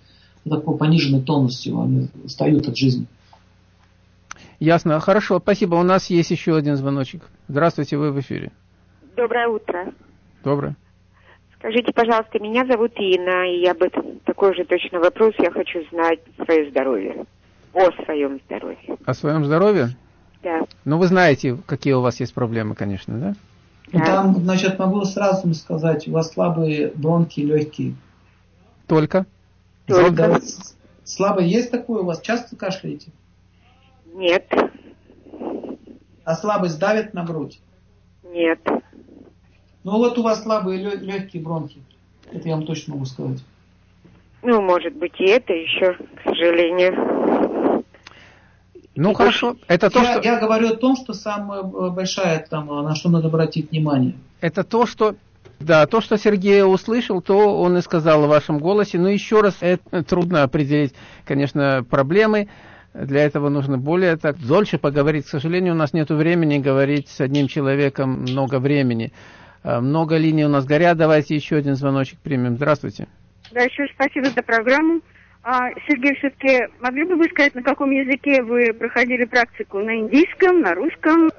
такой 0.48 0.78
пониженный 0.78 1.20
тонус, 1.20 1.66
они 1.66 2.08
устают 2.24 2.66
от 2.68 2.76
жизни. 2.76 3.06
Ясно. 4.60 4.98
Хорошо, 5.00 5.38
спасибо. 5.38 5.76
У 5.76 5.82
нас 5.82 6.10
есть 6.10 6.30
еще 6.30 6.56
один 6.56 6.76
звоночек. 6.76 7.22
Здравствуйте, 7.46 7.96
вы 7.96 8.10
в 8.12 8.20
эфире. 8.20 8.50
Доброе 9.16 9.48
утро. 9.48 9.92
Доброе. 10.42 10.76
Скажите, 11.58 11.92
пожалуйста, 11.92 12.38
меня 12.38 12.64
зовут 12.66 12.92
Инна, 12.96 13.52
и 13.52 13.60
я 13.60 13.74
бы 13.74 13.90
такой 14.24 14.54
же 14.54 14.64
точно 14.64 15.00
вопрос, 15.00 15.34
я 15.38 15.50
хочу 15.50 15.80
знать 15.90 16.20
свое 16.44 16.70
здоровье. 16.70 17.26
О 17.74 18.04
своем 18.04 18.40
здоровье. 18.46 18.96
О 19.04 19.14
своем 19.14 19.44
здоровье? 19.44 19.96
Да. 20.42 20.60
Ну, 20.84 20.98
вы 20.98 21.06
знаете, 21.08 21.58
какие 21.66 21.94
у 21.94 22.00
вас 22.00 22.20
есть 22.20 22.32
проблемы, 22.32 22.76
конечно, 22.76 23.18
да? 23.18 23.34
да. 23.92 24.04
Там, 24.04 24.36
значит, 24.36 24.78
могу 24.78 25.04
сразу 25.04 25.52
сказать, 25.54 26.06
у 26.06 26.12
вас 26.12 26.32
слабые 26.32 26.92
бронки 26.94 27.40
легкие. 27.40 27.94
Только? 28.86 29.26
Только. 29.86 30.12
Да, 30.12 30.38
слабое 31.02 31.44
есть 31.44 31.72
такое 31.72 32.02
у 32.02 32.04
вас? 32.04 32.20
Часто 32.20 32.54
кашляете? 32.54 33.10
Нет. 34.14 34.46
А 36.24 36.34
слабость 36.34 36.78
давит 36.78 37.14
на 37.14 37.24
грудь? 37.24 37.60
Нет. 38.22 38.60
Ну 39.84 39.92
вот 39.92 40.18
у 40.18 40.22
вас 40.22 40.42
слабые 40.42 40.82
легкие 40.82 41.42
бронхи. 41.42 41.82
Это 42.30 42.48
я 42.48 42.56
вам 42.56 42.66
точно 42.66 42.94
могу 42.94 43.06
сказать. 43.06 43.38
Ну, 44.42 44.60
может 44.60 44.94
быть, 44.94 45.18
и 45.18 45.24
это 45.24 45.52
еще, 45.52 45.94
к 45.94 46.22
сожалению. 46.24 47.84
Ну, 48.94 49.12
и 49.12 49.14
хорошо. 49.14 49.56
Это 49.66 49.90
то, 49.90 50.00
я, 50.00 50.14
что... 50.14 50.22
я 50.22 50.38
говорю 50.38 50.68
о 50.68 50.76
том, 50.76 50.96
что 50.96 51.14
самая 51.14 51.62
большая, 51.62 52.46
там, 52.48 52.66
на 52.66 52.94
что 52.94 53.08
надо 53.08 53.28
обратить 53.28 53.70
внимание. 53.70 54.14
Это 54.40 54.64
то, 54.64 54.86
что 54.86 55.14
да, 55.60 55.86
то, 55.86 56.00
что 56.00 56.16
Сергей 56.16 56.62
услышал, 56.62 57.20
то 57.20 57.60
он 57.60 57.78
и 57.78 57.82
сказал 57.82 58.22
в 58.22 58.28
вашем 58.28 58.58
голосе. 58.58 58.98
Но 58.98 59.08
еще 59.08 59.40
раз, 59.40 59.56
это 59.60 60.04
трудно 60.04 60.44
определить, 60.44 60.94
конечно, 61.24 61.84
проблемы. 61.88 62.48
Для 63.06 63.24
этого 63.24 63.48
нужно 63.48 63.78
более 63.78 64.16
так 64.16 64.38
дольше 64.38 64.78
поговорить. 64.78 65.26
К 65.26 65.28
сожалению, 65.28 65.74
у 65.74 65.76
нас 65.76 65.92
нет 65.92 66.10
времени 66.10 66.58
говорить 66.58 67.08
с 67.08 67.20
одним 67.20 67.46
человеком 67.46 68.22
много 68.22 68.58
времени. 68.58 69.12
А, 69.62 69.80
много 69.80 70.16
линий 70.16 70.44
у 70.44 70.48
нас 70.48 70.64
горят. 70.64 70.96
Давайте 70.96 71.36
еще 71.36 71.56
один 71.56 71.76
звоночек 71.76 72.18
примем. 72.18 72.56
Здравствуйте. 72.56 73.06
Да, 73.52 73.60
еще 73.60 73.86
спасибо 73.94 74.30
за 74.30 74.42
программу. 74.42 75.00
А, 75.42 75.70
Сергей, 75.86 76.14
все-таки 76.16 76.68
могли 76.80 77.04
бы 77.04 77.16
вы 77.16 77.24
сказать, 77.28 77.54
на 77.54 77.62
каком 77.62 77.90
языке 77.90 78.42
вы 78.42 78.72
проходили 78.72 79.24
практику? 79.24 79.78
На 79.78 79.96
индийском, 79.96 80.60
на 80.60 80.74
русском? 80.74 81.30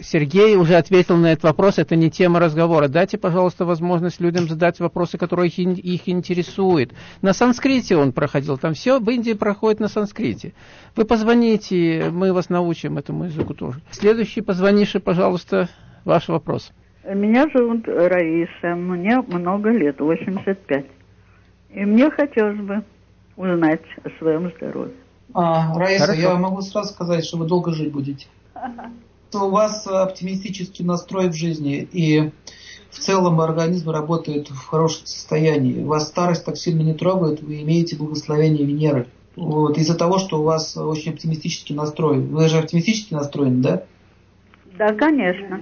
Сергей 0.00 0.56
уже 0.56 0.74
ответил 0.74 1.16
на 1.16 1.32
этот 1.32 1.44
вопрос, 1.44 1.78
это 1.78 1.96
не 1.96 2.10
тема 2.10 2.40
разговора. 2.40 2.88
Дайте, 2.88 3.18
пожалуйста, 3.18 3.64
возможность 3.64 4.20
людям 4.20 4.48
задать 4.48 4.80
вопросы, 4.80 5.16
которые 5.16 5.48
их, 5.48 5.58
их 5.58 6.08
интересуют. 6.08 6.92
На 7.22 7.32
санскрите 7.32 7.96
он 7.96 8.12
проходил, 8.12 8.58
там 8.58 8.74
все 8.74 8.98
в 8.98 9.08
Индии 9.10 9.32
проходит 9.32 9.80
на 9.80 9.88
санскрите. 9.88 10.52
Вы 10.94 11.04
позвоните, 11.04 12.10
мы 12.12 12.32
вас 12.32 12.48
научим 12.48 12.98
этому 12.98 13.24
языку 13.24 13.54
тоже. 13.54 13.80
Следующий 13.90 14.40
позвонивший, 14.40 15.00
пожалуйста, 15.00 15.68
ваш 16.04 16.28
вопрос. 16.28 16.72
Меня 17.04 17.46
зовут 17.54 17.86
Раиса, 17.86 18.74
мне 18.74 19.20
много 19.20 19.70
лет, 19.70 20.00
85. 20.00 20.86
И 21.74 21.84
мне 21.84 22.10
хотелось 22.10 22.58
бы 22.58 22.82
узнать 23.36 23.82
о 24.04 24.10
своем 24.18 24.52
здоровье. 24.56 24.94
А, 25.34 25.78
Раиса, 25.78 26.06
Хорошо. 26.06 26.20
я 26.20 26.34
могу 26.36 26.62
сразу 26.62 26.92
сказать, 26.92 27.24
что 27.24 27.36
вы 27.36 27.46
долго 27.46 27.72
жить 27.72 27.92
будете. 27.92 28.26
У 29.34 29.50
вас 29.50 29.86
оптимистический 29.86 30.84
настрой 30.84 31.28
в 31.28 31.34
жизни, 31.34 31.86
и 31.92 32.32
в 32.90 32.98
целом 32.98 33.40
организм 33.40 33.90
работает 33.90 34.48
в 34.48 34.66
хорошем 34.66 35.04
состоянии. 35.04 35.84
Вас 35.84 36.08
старость 36.08 36.44
так 36.44 36.56
сильно 36.56 36.82
не 36.82 36.94
трогает, 36.94 37.42
вы 37.42 37.60
имеете 37.62 37.96
благословение 37.96 38.64
Венеры. 38.64 39.08
Вот, 39.34 39.76
из-за 39.76 39.94
того, 39.94 40.18
что 40.18 40.40
у 40.40 40.44
вас 40.44 40.76
очень 40.78 41.12
оптимистический 41.12 41.74
настрой. 41.74 42.20
Вы 42.20 42.48
же 42.48 42.58
оптимистически 42.58 43.12
настроены, 43.12 43.62
да? 43.62 43.82
Да, 44.78 44.94
конечно. 44.94 45.60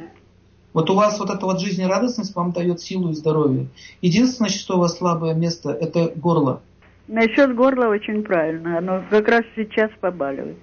Вот 0.73 0.91
у 0.91 0.95
вас 0.95 1.19
вот 1.19 1.31
эта 1.31 1.45
вот 1.45 1.61
жизнерадостность 1.61 2.35
вам 2.37 2.53
дает 2.53 2.81
силу 2.81 3.11
и 3.11 3.15
здоровье. 3.15 3.69
Единственное, 4.01 4.51
что 4.51 4.77
у 4.77 4.81
вас 4.81 4.99
слабое 4.99 5.35
место, 5.35 5.71
это 5.71 6.13
горло. 6.15 6.61
Насчет 7.07 7.55
горла 7.55 7.87
очень 7.87 8.23
правильно. 8.23 8.79
Оно 8.79 9.05
как 9.11 9.29
раз 9.29 9.43
сейчас 9.57 9.91
побаливает. 10.01 10.57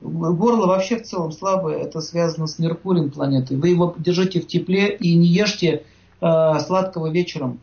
Горло 0.00 0.66
вообще 0.66 0.96
в 0.96 1.02
целом 1.02 1.32
слабое, 1.32 1.78
это 1.78 2.00
связано 2.00 2.46
с 2.46 2.58
Меркурием 2.58 3.10
планеты. 3.10 3.56
Вы 3.56 3.70
его 3.70 3.94
держите 3.96 4.40
в 4.40 4.46
тепле 4.46 4.94
и 4.94 5.14
не 5.14 5.26
ешьте 5.26 5.84
э, 6.20 6.58
сладкого 6.60 7.10
вечером. 7.10 7.60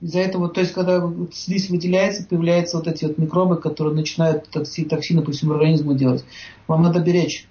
Из-за 0.00 0.20
этого, 0.20 0.48
то 0.48 0.60
есть, 0.60 0.72
когда 0.72 1.02
слизь 1.32 1.70
выделяется, 1.70 2.26
появляются 2.28 2.76
вот 2.76 2.86
эти 2.86 3.04
вот 3.06 3.18
микробы, 3.18 3.56
которые 3.56 3.94
начинают 3.94 4.48
токси, 4.48 4.84
токсины 4.84 5.22
по 5.22 5.32
всему 5.32 5.54
организму 5.54 5.94
делать. 5.94 6.24
Вам 6.68 6.82
надо 6.82 7.00
беречь. 7.00 7.48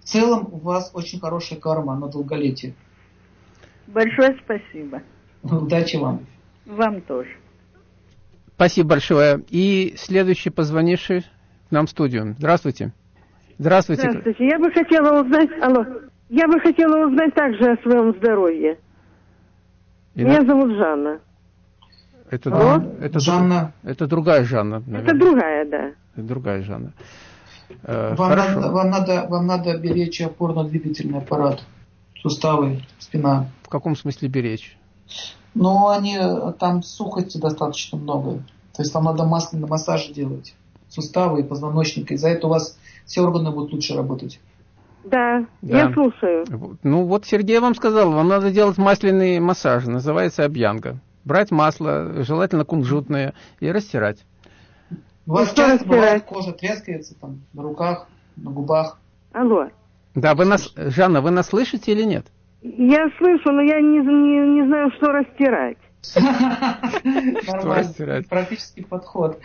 В 0.00 0.04
целом 0.04 0.48
у 0.50 0.56
вас 0.56 0.90
очень 0.94 1.20
хорошая 1.20 1.60
карма 1.60 1.94
на 1.96 2.08
долголетие. 2.08 2.74
Большое 3.86 4.36
спасибо. 4.42 5.02
Удачи 5.42 5.96
вам. 5.96 6.26
Вам 6.66 7.02
тоже. 7.02 7.30
Спасибо 8.62 8.90
большое. 8.90 9.42
И 9.50 9.94
следующий 9.96 10.50
позвонивший 10.50 11.22
к 11.68 11.72
нам 11.72 11.86
в 11.86 11.90
студию. 11.90 12.36
Здравствуйте. 12.38 12.92
Здравствуйте. 13.58 14.08
Здравствуйте. 14.08 14.46
Я 14.46 14.60
бы 14.60 14.70
хотела 14.70 15.20
узнать, 15.20 15.50
алло, 15.60 15.84
я 16.28 16.46
бы 16.46 16.60
хотела 16.60 17.08
узнать 17.08 17.34
также 17.34 17.72
о 17.72 17.76
своем 17.82 18.14
здоровье. 18.18 18.78
И 20.14 20.22
Меня 20.22 20.42
на... 20.42 20.46
зовут 20.46 20.76
Жанна. 20.76 21.20
Это, 22.30 22.54
алло? 22.54 22.84
это, 23.00 23.18
Жанна. 23.18 23.72
Это 23.82 24.06
другая 24.06 24.44
Жанна. 24.44 24.78
Наверное. 24.86 25.02
Это 25.02 25.18
другая, 25.18 25.64
да. 25.68 25.86
Это 26.14 26.22
другая 26.28 26.62
Жанна. 26.62 26.92
Э, 27.82 28.14
вам, 28.14 28.30
надо, 28.30 28.70
вам, 28.70 28.90
надо, 28.90 29.26
вам 29.28 29.46
надо 29.48 29.78
беречь 29.78 30.20
опорно-двигательный 30.20 31.18
аппарат, 31.18 31.64
суставы, 32.14 32.82
спина. 33.00 33.48
В 33.64 33.68
каком 33.68 33.96
смысле 33.96 34.28
беречь? 34.28 34.76
Ну, 35.54 35.88
они, 35.88 36.18
там 36.58 36.82
сухости 36.82 37.38
достаточно 37.38 37.98
много. 37.98 38.42
То 38.74 38.82
есть 38.82 38.94
вам 38.94 39.04
надо 39.04 39.24
масляный 39.24 39.68
массаж 39.68 40.08
делать. 40.08 40.54
Суставы 40.88 41.40
и 41.40 41.44
позвоночник. 41.44 42.10
Из-за 42.10 42.28
этого 42.28 42.50
у 42.50 42.54
вас 42.54 42.78
все 43.06 43.22
органы 43.22 43.50
будут 43.50 43.72
лучше 43.72 43.94
работать. 43.94 44.40
Да, 45.04 45.44
да, 45.62 45.78
я 45.78 45.92
слушаю. 45.92 46.46
Ну 46.82 47.04
вот 47.04 47.26
Сергей 47.26 47.58
вам 47.58 47.74
сказал, 47.74 48.12
вам 48.12 48.28
надо 48.28 48.50
делать 48.50 48.78
масляный 48.78 49.40
массаж, 49.40 49.86
называется 49.86 50.44
обьянга. 50.44 50.98
Брать 51.24 51.50
масло, 51.50 52.22
желательно 52.22 52.64
кунжутное, 52.64 53.34
и 53.60 53.70
растирать. 53.70 54.24
У 55.26 55.32
вас 55.32 55.52
часто 55.52 55.86
бывает 55.86 56.24
кожа 56.24 56.52
трескается 56.52 57.14
там 57.14 57.42
на 57.52 57.62
руках? 57.62 58.06
на 58.36 58.50
губах. 58.50 58.98
Алло. 59.32 59.68
Да, 60.14 60.34
вы 60.34 60.44
нас, 60.44 60.72
Жанна, 60.76 61.20
вы 61.20 61.30
нас 61.30 61.48
слышите 61.48 61.92
или 61.92 62.04
нет? 62.04 62.26
Я 62.62 63.10
слышу, 63.18 63.50
но 63.50 63.60
я 63.60 63.80
не, 63.80 63.98
не, 63.98 64.60
не 64.60 64.66
знаю, 64.66 64.90
что 64.92 65.08
растирать. 65.08 65.78
Нормально, 67.04 68.22
практический 68.28 68.84
подход. 68.84 69.40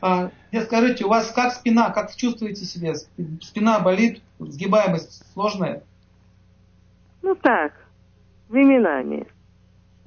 А, 0.00 0.30
скажите, 0.64 1.04
у 1.04 1.08
вас 1.08 1.30
как 1.32 1.52
спина, 1.52 1.90
как 1.90 2.14
чувствуете 2.14 2.64
себя? 2.64 2.94
Спина 3.40 3.80
болит, 3.80 4.22
сгибаемость 4.38 5.22
сложная? 5.32 5.82
Ну 7.22 7.34
так, 7.34 7.72
временами. 8.48 9.26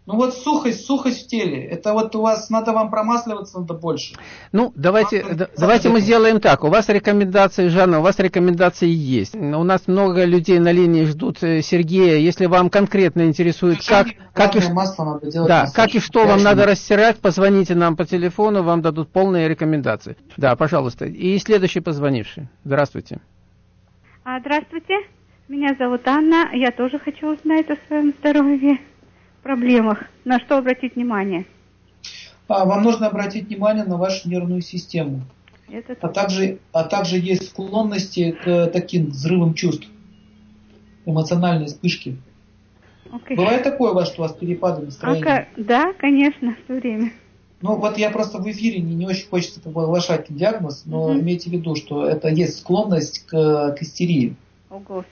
Ну 0.05 0.17
вот 0.17 0.35
сухость, 0.35 0.85
сухость 0.85 1.25
в 1.25 1.27
теле. 1.27 1.63
Это 1.63 1.93
вот 1.93 2.15
у 2.15 2.21
вас 2.21 2.51
надо 2.51 2.73
вам 2.73 2.91
промасливаться 2.91 3.59
надо 3.59 3.73
больше. 3.73 4.15
Ну, 4.51 4.71
давайте, 4.75 5.23
да, 5.23 5.47
давайте 5.57 5.89
мы 5.89 5.99
сделаем 5.99 6.39
так. 6.39 6.63
У 6.63 6.67
вас 6.67 6.89
рекомендации, 6.89 7.69
Жанна, 7.69 7.99
у 7.99 8.01
вас 8.03 8.19
рекомендации 8.19 8.87
есть. 8.87 9.33
У 9.33 9.63
нас 9.63 9.87
много 9.87 10.23
людей 10.25 10.59
на 10.59 10.71
линии 10.71 11.05
ждут 11.05 11.41
э, 11.41 11.63
Сергея. 11.63 12.17
Если 12.17 12.45
вам 12.45 12.69
конкретно 12.69 13.23
интересует, 13.23 13.79
как, 13.83 14.07
как, 14.33 14.55
и, 14.55 14.71
масло 14.71 15.05
надо 15.05 15.31
делать 15.31 15.47
да, 15.47 15.65
как 15.73 15.95
и 15.95 15.99
что 15.99 16.25
вам 16.25 16.43
надо 16.43 16.67
растирать, 16.67 17.17
позвоните 17.17 17.73
нам 17.73 17.95
по 17.95 18.05
телефону, 18.05 18.61
вам 18.61 18.83
дадут 18.83 19.09
полные 19.09 19.49
рекомендации. 19.49 20.17
Да, 20.37 20.55
пожалуйста. 20.55 21.05
И 21.05 21.39
следующий 21.39 21.79
позвонивший. 21.79 22.47
Здравствуйте. 22.63 23.21
А, 24.23 24.39
здравствуйте. 24.39 24.93
Меня 25.47 25.75
зовут 25.79 26.07
Анна. 26.07 26.49
Я 26.53 26.71
тоже 26.71 26.99
хочу 26.99 27.33
узнать 27.33 27.69
о 27.71 27.77
своем 27.87 28.13
здоровье 28.19 28.79
проблемах, 29.45 30.05
на 30.25 30.39
что 30.39 30.57
обратить 30.57 30.95
внимание? 30.95 31.45
А, 32.47 32.65
вам 32.65 32.81
нужно 32.81 33.07
обратить 33.07 33.47
внимание 33.47 33.83
на 33.83 33.95
вашу 33.95 34.27
нервную 34.27 34.61
систему. 34.61 35.21
Это... 35.69 35.95
А, 36.01 36.09
также, 36.09 36.57
а 36.71 36.83
также 36.83 37.17
есть 37.19 37.49
склонности 37.49 38.31
к 38.31 38.67
таким 38.73 39.11
взрывам 39.11 39.53
чувств, 39.53 39.87
эмоциональные 41.05 41.67
вспышки. 41.67 42.17
Okay. 43.05 43.35
Бывает 43.35 43.61
такое 43.61 43.91
у 43.91 43.93
вас, 43.93 44.07
что 44.07 44.23
у 44.23 44.25
вас 44.25 44.33
перепады 44.33 44.83
настроения? 44.83 45.47
А, 45.55 45.61
да, 45.61 45.93
конечно, 45.93 46.55
все 46.63 46.79
время. 46.79 47.11
Ну, 47.61 47.75
вот 47.75 47.99
я 47.99 48.09
просто 48.09 48.39
в 48.39 48.49
эфире 48.49 48.79
не, 48.79 48.95
не 48.95 49.05
очень 49.05 49.27
хочется 49.27 49.61
оглашать 49.63 50.25
диагноз, 50.29 50.83
но 50.85 51.11
mm-hmm. 51.11 51.21
имейте 51.21 51.49
в 51.51 51.53
виду, 51.53 51.75
что 51.75 52.07
это 52.07 52.29
есть 52.29 52.57
склонность 52.57 53.27
к, 53.27 53.75
к 53.77 53.81
истерии. 53.81 54.35
Ого. 54.71 55.05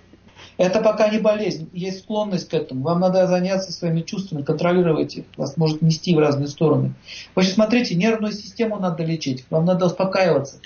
Это 0.58 0.82
пока 0.82 1.10
не 1.10 1.20
болезнь, 1.20 1.70
есть 1.74 2.00
склонность 2.00 2.50
к 2.50 2.54
этому. 2.54 2.84
Вам 2.84 3.00
надо 3.00 3.26
заняться 3.28 3.72
своими 3.72 4.02
чувствами, 4.02 4.44
контролировать 4.44 5.16
их. 5.16 5.26
Вас 5.36 5.58
может 5.58 5.82
нести 5.82 6.14
в 6.16 6.20
разные 6.20 6.48
стороны. 6.48 6.94
Вы 7.36 7.42
же 7.42 7.50
смотрите, 7.50 7.96
нервную 7.96 8.34
систему 8.34 8.80
надо 8.80 9.04
лечить, 9.04 9.46
вам 9.50 9.66
надо 9.66 9.88
успокаиваться. 9.88 10.60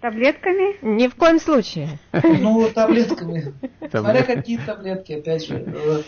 Таблетками? 0.00 0.76
Ни 0.82 1.08
в 1.08 1.16
коем 1.16 1.40
случае. 1.40 1.98
Ну, 2.12 2.68
таблетками. 2.72 3.52
Смотря 3.90 4.22
какие 4.22 4.58
таблетки, 4.58 5.14
опять 5.14 5.44
же. 5.44 5.56
Э, 5.66 6.02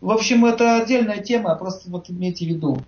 в 0.00 0.10
общем, 0.10 0.44
это 0.44 0.82
отдельная 0.82 1.18
тема, 1.18 1.54
просто 1.54 1.88
вот 1.90 2.10
имейте 2.10 2.44
в 2.44 2.48
виду. 2.48 2.78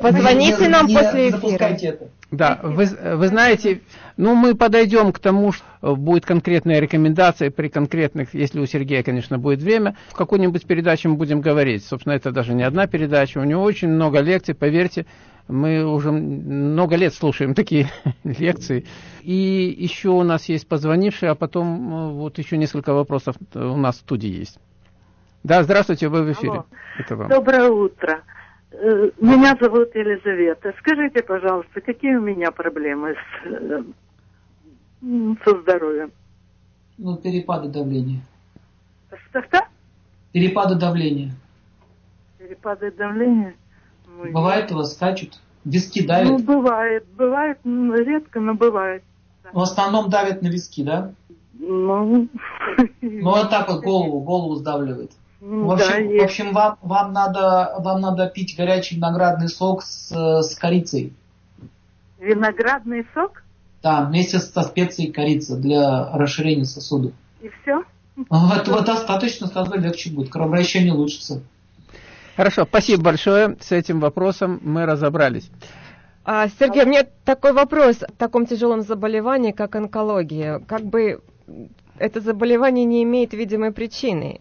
Позвоните 0.00 0.62
не, 0.62 0.68
нам 0.68 0.86
не 0.86 0.96
после 0.96 1.30
эфира. 1.30 1.64
Это. 1.64 2.08
Да, 2.30 2.60
вы, 2.62 2.86
вы 2.86 3.28
знаете, 3.28 3.80
ну 4.16 4.34
мы 4.34 4.54
подойдем 4.54 5.12
к 5.12 5.18
тому, 5.18 5.52
что 5.52 5.96
будет 5.96 6.26
конкретная 6.26 6.80
рекомендация 6.80 7.50
при 7.50 7.68
конкретных, 7.68 8.34
если 8.34 8.60
у 8.60 8.66
Сергея, 8.66 9.02
конечно, 9.02 9.38
будет 9.38 9.62
время, 9.62 9.96
в 10.08 10.14
какой-нибудь 10.14 10.66
передаче 10.66 11.08
мы 11.08 11.16
будем 11.16 11.40
говорить. 11.40 11.84
Собственно, 11.84 12.14
это 12.14 12.30
даже 12.32 12.54
не 12.54 12.62
одна 12.62 12.86
передача, 12.86 13.38
у 13.38 13.44
него 13.44 13.62
очень 13.62 13.88
много 13.88 14.20
лекций, 14.20 14.54
поверьте, 14.54 15.06
мы 15.48 15.84
уже 15.84 16.12
много 16.12 16.96
лет 16.96 17.14
слушаем 17.14 17.54
такие 17.54 17.88
лекции. 18.24 18.84
И 19.22 19.74
еще 19.78 20.10
у 20.10 20.22
нас 20.22 20.48
есть 20.48 20.68
позвонившие, 20.68 21.30
а 21.30 21.34
потом 21.34 21.94
э, 21.94 22.12
вот 22.12 22.38
еще 22.38 22.58
несколько 22.58 22.92
вопросов 22.92 23.36
у 23.54 23.76
нас 23.76 23.96
в 23.96 24.00
студии 24.00 24.28
есть. 24.28 24.58
Да, 25.44 25.62
здравствуйте, 25.62 26.08
вы 26.08 26.24
в 26.24 26.32
эфире. 26.32 26.64
Это 26.98 27.16
вам. 27.16 27.28
Доброе 27.28 27.70
утро. 27.70 28.22
Э, 28.70 29.10
меня 29.18 29.56
зовут 29.60 29.94
Елизавета. 29.94 30.74
Скажите, 30.78 31.22
пожалуйста, 31.22 31.80
какие 31.80 32.16
у 32.16 32.20
меня 32.20 32.50
проблемы 32.50 33.14
с, 33.14 33.46
э, 33.46 33.82
со 35.44 35.60
здоровьем? 35.60 36.12
Ну, 36.98 37.16
перепады 37.16 37.68
давления. 37.68 38.20
Что-что? 39.30 39.60
Перепады 40.32 40.74
давления. 40.74 41.32
Перепады 42.38 42.90
давления? 42.90 43.54
Ну, 44.06 44.32
бывает 44.32 44.70
у 44.70 44.76
вас 44.76 44.94
скачут? 44.94 45.40
Виски 45.64 46.06
давят? 46.06 46.28
Ну, 46.28 46.38
бывает. 46.38 47.06
Бывает, 47.16 47.58
редко, 47.64 48.40
но 48.40 48.54
бывает. 48.54 49.02
В 49.52 49.60
основном 49.60 50.10
давят 50.10 50.42
на 50.42 50.48
виски, 50.48 50.82
да? 50.82 51.14
Ну, 51.54 52.28
ну 53.00 53.30
вот 53.30 53.50
так 53.50 53.68
вот 53.68 53.82
голову, 53.82 54.20
голову 54.20 54.56
сдавливает. 54.56 55.12
В 55.40 55.70
общем, 55.70 56.08
да, 56.08 56.20
в 56.20 56.24
общем 56.24 56.52
вам, 56.52 56.78
вам, 56.82 57.12
надо, 57.12 57.74
вам 57.78 58.00
надо 58.00 58.28
пить 58.28 58.56
горячий 58.56 58.96
виноградный 58.96 59.48
сок 59.48 59.82
с, 59.82 60.10
с 60.10 60.54
корицей. 60.56 61.12
Виноградный 62.18 63.06
сок? 63.14 63.44
Да, 63.82 64.04
вместе 64.04 64.40
со 64.40 64.62
специей 64.62 65.12
корица 65.12 65.56
для 65.56 66.10
расширения 66.12 66.64
сосудов. 66.64 67.12
И 67.40 67.48
все? 67.48 67.84
Вот, 68.28 68.66
вот 68.66 68.84
достаточно, 68.84 69.46
сразу 69.46 69.78
легче 69.78 70.10
будет. 70.10 70.30
Кровообращение 70.30 70.92
улучшится. 70.92 71.40
Хорошо, 72.36 72.64
спасибо 72.64 73.02
большое. 73.02 73.56
С 73.60 73.70
этим 73.70 74.00
вопросом 74.00 74.60
мы 74.62 74.86
разобрались. 74.86 75.50
А, 76.24 76.48
Сергей, 76.58 76.82
у 76.82 76.86
меня 76.86 77.06
такой 77.24 77.52
вопрос 77.52 78.02
о 78.02 78.12
таком 78.12 78.46
тяжелом 78.46 78.82
заболевании, 78.82 79.52
как 79.52 79.76
онкология. 79.76 80.58
Как 80.58 80.82
бы 80.82 81.20
это 81.98 82.20
заболевание 82.20 82.84
не 82.84 83.04
имеет 83.04 83.32
видимой 83.32 83.72
причины. 83.72 84.40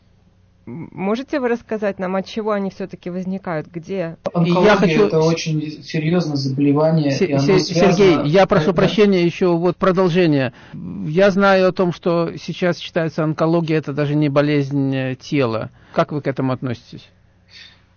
Можете 0.67 1.39
вы 1.39 1.47
рассказать 1.47 1.97
нам, 1.97 2.17
от 2.17 2.25
чего 2.25 2.51
они 2.51 2.69
все-таки 2.69 3.09
возникают? 3.09 3.67
Где? 3.67 4.17
Онкология 4.33 4.71
я 4.71 4.75
хочу... 4.75 5.07
это 5.07 5.21
очень 5.21 5.81
серьезное 5.81 6.35
заболевание. 6.35 7.11
С- 7.11 7.21
и 7.21 7.31
оно 7.31 7.57
Сергей, 7.59 8.29
я 8.29 8.45
прошу 8.45 8.71
это... 8.71 8.73
прощения, 8.73 9.23
еще 9.23 9.55
вот 9.55 9.77
продолжение. 9.77 10.51
Я 10.73 11.31
знаю 11.31 11.69
о 11.69 11.71
том, 11.71 11.93
что 11.93 12.33
сейчас 12.35 12.79
считается 12.79 13.23
онкология 13.23 13.77
это 13.77 13.93
даже 13.93 14.13
не 14.13 14.27
болезнь 14.27 14.93
э, 14.93 15.15
тела. 15.15 15.69
Как 15.93 16.11
вы 16.11 16.21
к 16.21 16.27
этому 16.27 16.51
относитесь? 16.51 17.07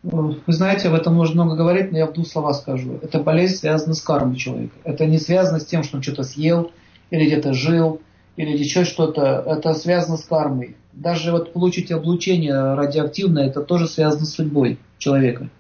Вы 0.05 0.37
знаете, 0.47 0.89
об 0.91 0.95
этом 0.95 1.15
можно 1.15 1.43
много 1.43 1.57
говорить, 1.57 1.91
но 1.91 1.99
я 1.99 2.07
в 2.07 2.13
двух 2.13 2.29
словах 2.29 2.55
скажу. 2.55 3.01
Это 3.03 3.19
болезнь 3.19 3.57
связана 3.57 3.95
с 3.95 4.01
кармой 4.01 4.37
человека. 4.37 4.77
Это 4.85 5.07
не 5.07 5.19
связано 5.19 5.59
с 5.59 5.67
тем, 5.67 5.83
что 5.83 5.97
он 5.97 6.05
что-то 6.05 6.23
съел 6.23 6.71
или 7.11 7.27
где-то 7.27 7.53
жил 7.53 8.01
или 8.41 8.57
еще 8.57 8.85
что-то, 8.85 9.45
это 9.47 9.75
связано 9.75 10.17
с 10.17 10.25
кармой. 10.25 10.77
Даже 10.95 11.31
вот 11.31 11.53
получить 11.53 11.93
облучение 11.93 12.75
радиоактивное, 12.75 13.49
это 13.49 13.61
тоже 13.61 13.87
связано 13.87 14.25
с 14.25 14.35
судьбой 14.35 14.79
человека. 14.97 15.51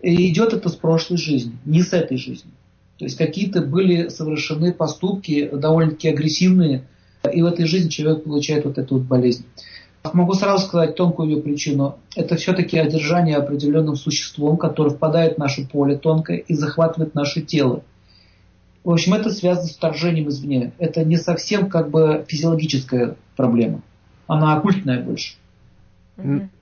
И 0.00 0.30
идет 0.32 0.54
это 0.54 0.70
с 0.70 0.74
прошлой 0.74 1.18
жизни, 1.18 1.58
не 1.66 1.82
с 1.82 1.92
этой 1.92 2.16
жизни. 2.16 2.50
То 2.98 3.04
есть 3.04 3.18
какие-то 3.18 3.60
были 3.60 4.08
совершены 4.08 4.72
поступки 4.72 5.50
довольно-таки 5.52 6.08
агрессивные, 6.08 6.84
и 7.30 7.42
в 7.42 7.46
этой 7.46 7.66
жизни 7.66 7.90
человек 7.90 8.24
получает 8.24 8.64
вот 8.64 8.78
эту 8.78 8.94
вот 8.94 9.04
болезнь. 9.04 9.44
Могу 10.14 10.32
сразу 10.32 10.66
сказать 10.66 10.94
тонкую 10.94 11.28
ее 11.28 11.42
причину. 11.42 11.98
Это 12.16 12.36
все-таки 12.36 12.78
одержание 12.78 13.36
определенным 13.36 13.96
существом, 13.96 14.56
которое 14.56 14.90
впадает 14.90 15.34
в 15.34 15.38
наше 15.38 15.68
поле 15.68 15.98
тонкое 15.98 16.38
и 16.38 16.54
захватывает 16.54 17.14
наше 17.14 17.42
тело. 17.42 17.82
В 18.84 18.90
общем, 18.90 19.14
это 19.14 19.30
связано 19.30 19.66
с 19.66 19.76
вторжением 19.76 20.28
извне. 20.28 20.72
Это 20.78 21.04
не 21.04 21.16
совсем 21.16 21.68
как 21.68 21.90
бы 21.90 22.24
физиологическая 22.28 23.16
проблема. 23.36 23.82
Она 24.26 24.56
оккультная 24.56 25.02
больше. 25.02 25.34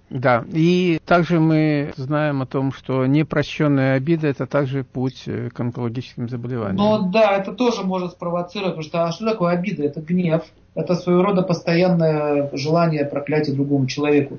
Да, 0.08 0.44
и 0.52 1.00
также 1.04 1.40
мы 1.40 1.92
знаем 1.96 2.40
о 2.40 2.46
том, 2.46 2.72
что 2.72 3.06
непрощенная 3.06 3.96
обида– 3.96 4.26
это 4.28 4.46
также 4.46 4.84
путь 4.84 5.24
э, 5.26 5.50
к 5.50 5.58
онкологическим 5.58 6.28
заболеваниям. 6.28 6.76
Ну 6.76 7.10
да, 7.10 7.36
это 7.36 7.52
тоже 7.52 7.82
может 7.82 8.12
спровоцировать, 8.12 8.76
потому 8.76 8.84
что 8.84 9.04
а 9.04 9.10
что 9.10 9.28
такое 9.28 9.54
обида? 9.54 9.82
Это 9.82 10.00
гнев, 10.00 10.44
это 10.76 10.94
своего 10.94 11.22
рода 11.22 11.42
постоянное 11.42 12.50
желание 12.52 13.04
проклятия 13.04 13.52
другому 13.52 13.86
человеку. 13.86 14.38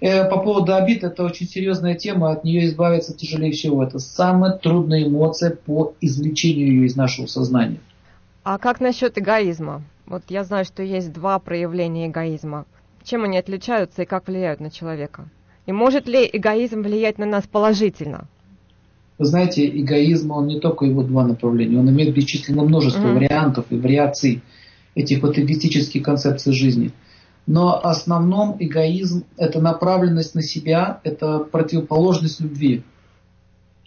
Э, 0.00 0.28
по 0.28 0.38
поводу 0.38 0.74
обид, 0.74 1.02
это 1.02 1.24
очень 1.24 1.48
серьезная 1.48 1.94
тема, 1.94 2.30
от 2.30 2.44
нее 2.44 2.66
избавиться 2.66 3.16
тяжелее 3.16 3.52
всего. 3.52 3.82
Это 3.82 3.98
самая 3.98 4.52
трудная 4.52 5.04
эмоция 5.04 5.50
по 5.50 5.94
извлечению 6.00 6.68
ее 6.68 6.86
из 6.86 6.96
нашего 6.96 7.26
сознания. 7.26 7.80
А 8.44 8.58
как 8.58 8.80
насчет 8.80 9.18
эгоизма? 9.18 9.82
Вот 10.06 10.22
я 10.28 10.44
знаю, 10.44 10.64
что 10.64 10.82
есть 10.82 11.12
два 11.12 11.38
проявления 11.38 12.06
эгоизма. 12.06 12.64
Чем 13.02 13.24
они 13.24 13.38
отличаются 13.38 14.02
и 14.02 14.06
как 14.06 14.28
влияют 14.28 14.60
на 14.60 14.70
человека? 14.70 15.28
И 15.66 15.72
может 15.72 16.06
ли 16.06 16.28
эгоизм 16.32 16.82
влиять 16.82 17.18
на 17.18 17.26
нас 17.26 17.44
положительно? 17.46 18.26
Вы 19.18 19.24
знаете, 19.24 19.68
эгоизм, 19.68 20.30
он 20.30 20.46
не 20.46 20.60
только 20.60 20.84
его 20.84 21.02
два 21.02 21.26
направления, 21.26 21.78
он 21.78 21.90
имеет 21.90 22.14
бесчисленное 22.14 22.64
множество 22.64 23.02
mm-hmm. 23.02 23.14
вариантов 23.14 23.64
и 23.70 23.76
вариаций 23.76 24.42
этих 24.94 25.22
вот 25.22 25.36
эгоистических 25.38 26.02
концепций 26.04 26.52
жизни– 26.52 26.92
но 27.48 27.82
основном 27.82 28.56
эгоизм– 28.58 29.24
это 29.38 29.58
направленность 29.58 30.34
на 30.34 30.42
себя, 30.42 31.00
это 31.02 31.38
противоположность 31.38 32.40
любви. 32.40 32.84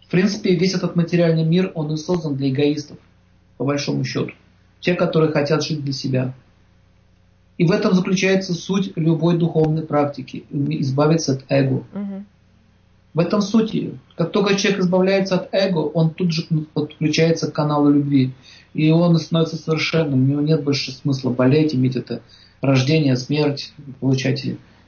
В 0.08 0.10
принципе, 0.10 0.56
весь 0.56 0.74
этот 0.74 0.95
материальный 0.95 1.43
мир, 1.43 1.71
он 1.76 1.93
и 1.93 1.97
создан 1.97 2.36
для 2.36 2.50
эгоистов, 2.50 2.97
по 3.58 3.63
большому 3.63 4.04
счету. 4.04 4.32
Те, 4.80 4.95
которые 4.95 5.32
хотят 5.32 5.63
жить 5.63 5.84
для 5.84 5.93
себя. 5.93 6.34
И 7.60 7.65
в 7.65 7.71
этом 7.71 7.93
заключается 7.93 8.56
суть 8.56 8.93
любой 8.95 9.38
духовной 9.38 9.84
практики. 9.84 10.43
Избавиться 10.50 11.34
от 11.34 11.45
эго. 11.50 11.84
Мгм. 11.93 12.26
В 13.13 13.19
этом 13.19 13.41
суть 13.41 13.76
ее. 13.76 14.00
Как 14.15 14.32
только 14.32 14.56
человек 14.56 14.82
избавляется 14.82 15.36
от 15.36 15.50
эго, 15.52 15.78
он 15.78 16.10
тут 16.10 16.32
же 16.32 16.47
подключается 16.74 17.52
к 17.52 17.54
каналу 17.54 17.91
любви. 17.91 18.34
И 18.74 18.89
он 18.89 19.15
становится 19.19 19.58
совершенным. 19.58 20.24
У 20.24 20.26
него 20.26 20.41
нет 20.41 20.63
больше 20.63 20.91
смысла 20.91 21.30
болеть, 21.30 21.76
иметь 21.76 21.95
это 21.95 22.24
рождение, 22.62 23.15
смерть, 23.15 23.74
получать 24.00 24.45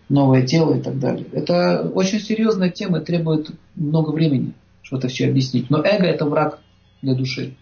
новое 0.09 0.43
тело 0.43 0.75
и 0.75 0.81
так 0.81 0.99
далее. 0.99 1.25
Это 1.31 1.89
очень 1.93 2.19
серьезная 2.19 2.69
тема 2.69 2.99
и 2.99 3.03
требует 3.03 3.51
много 3.75 4.11
времени, 4.11 4.53
чтобы 4.81 4.99
это 4.99 5.07
все 5.07 5.27
объяснить. 5.27 5.69
Но 5.69 5.79
эго 5.79 6.05
это 6.05 6.25
враг 6.25 6.59
для 7.01 7.15
души. 7.15 7.55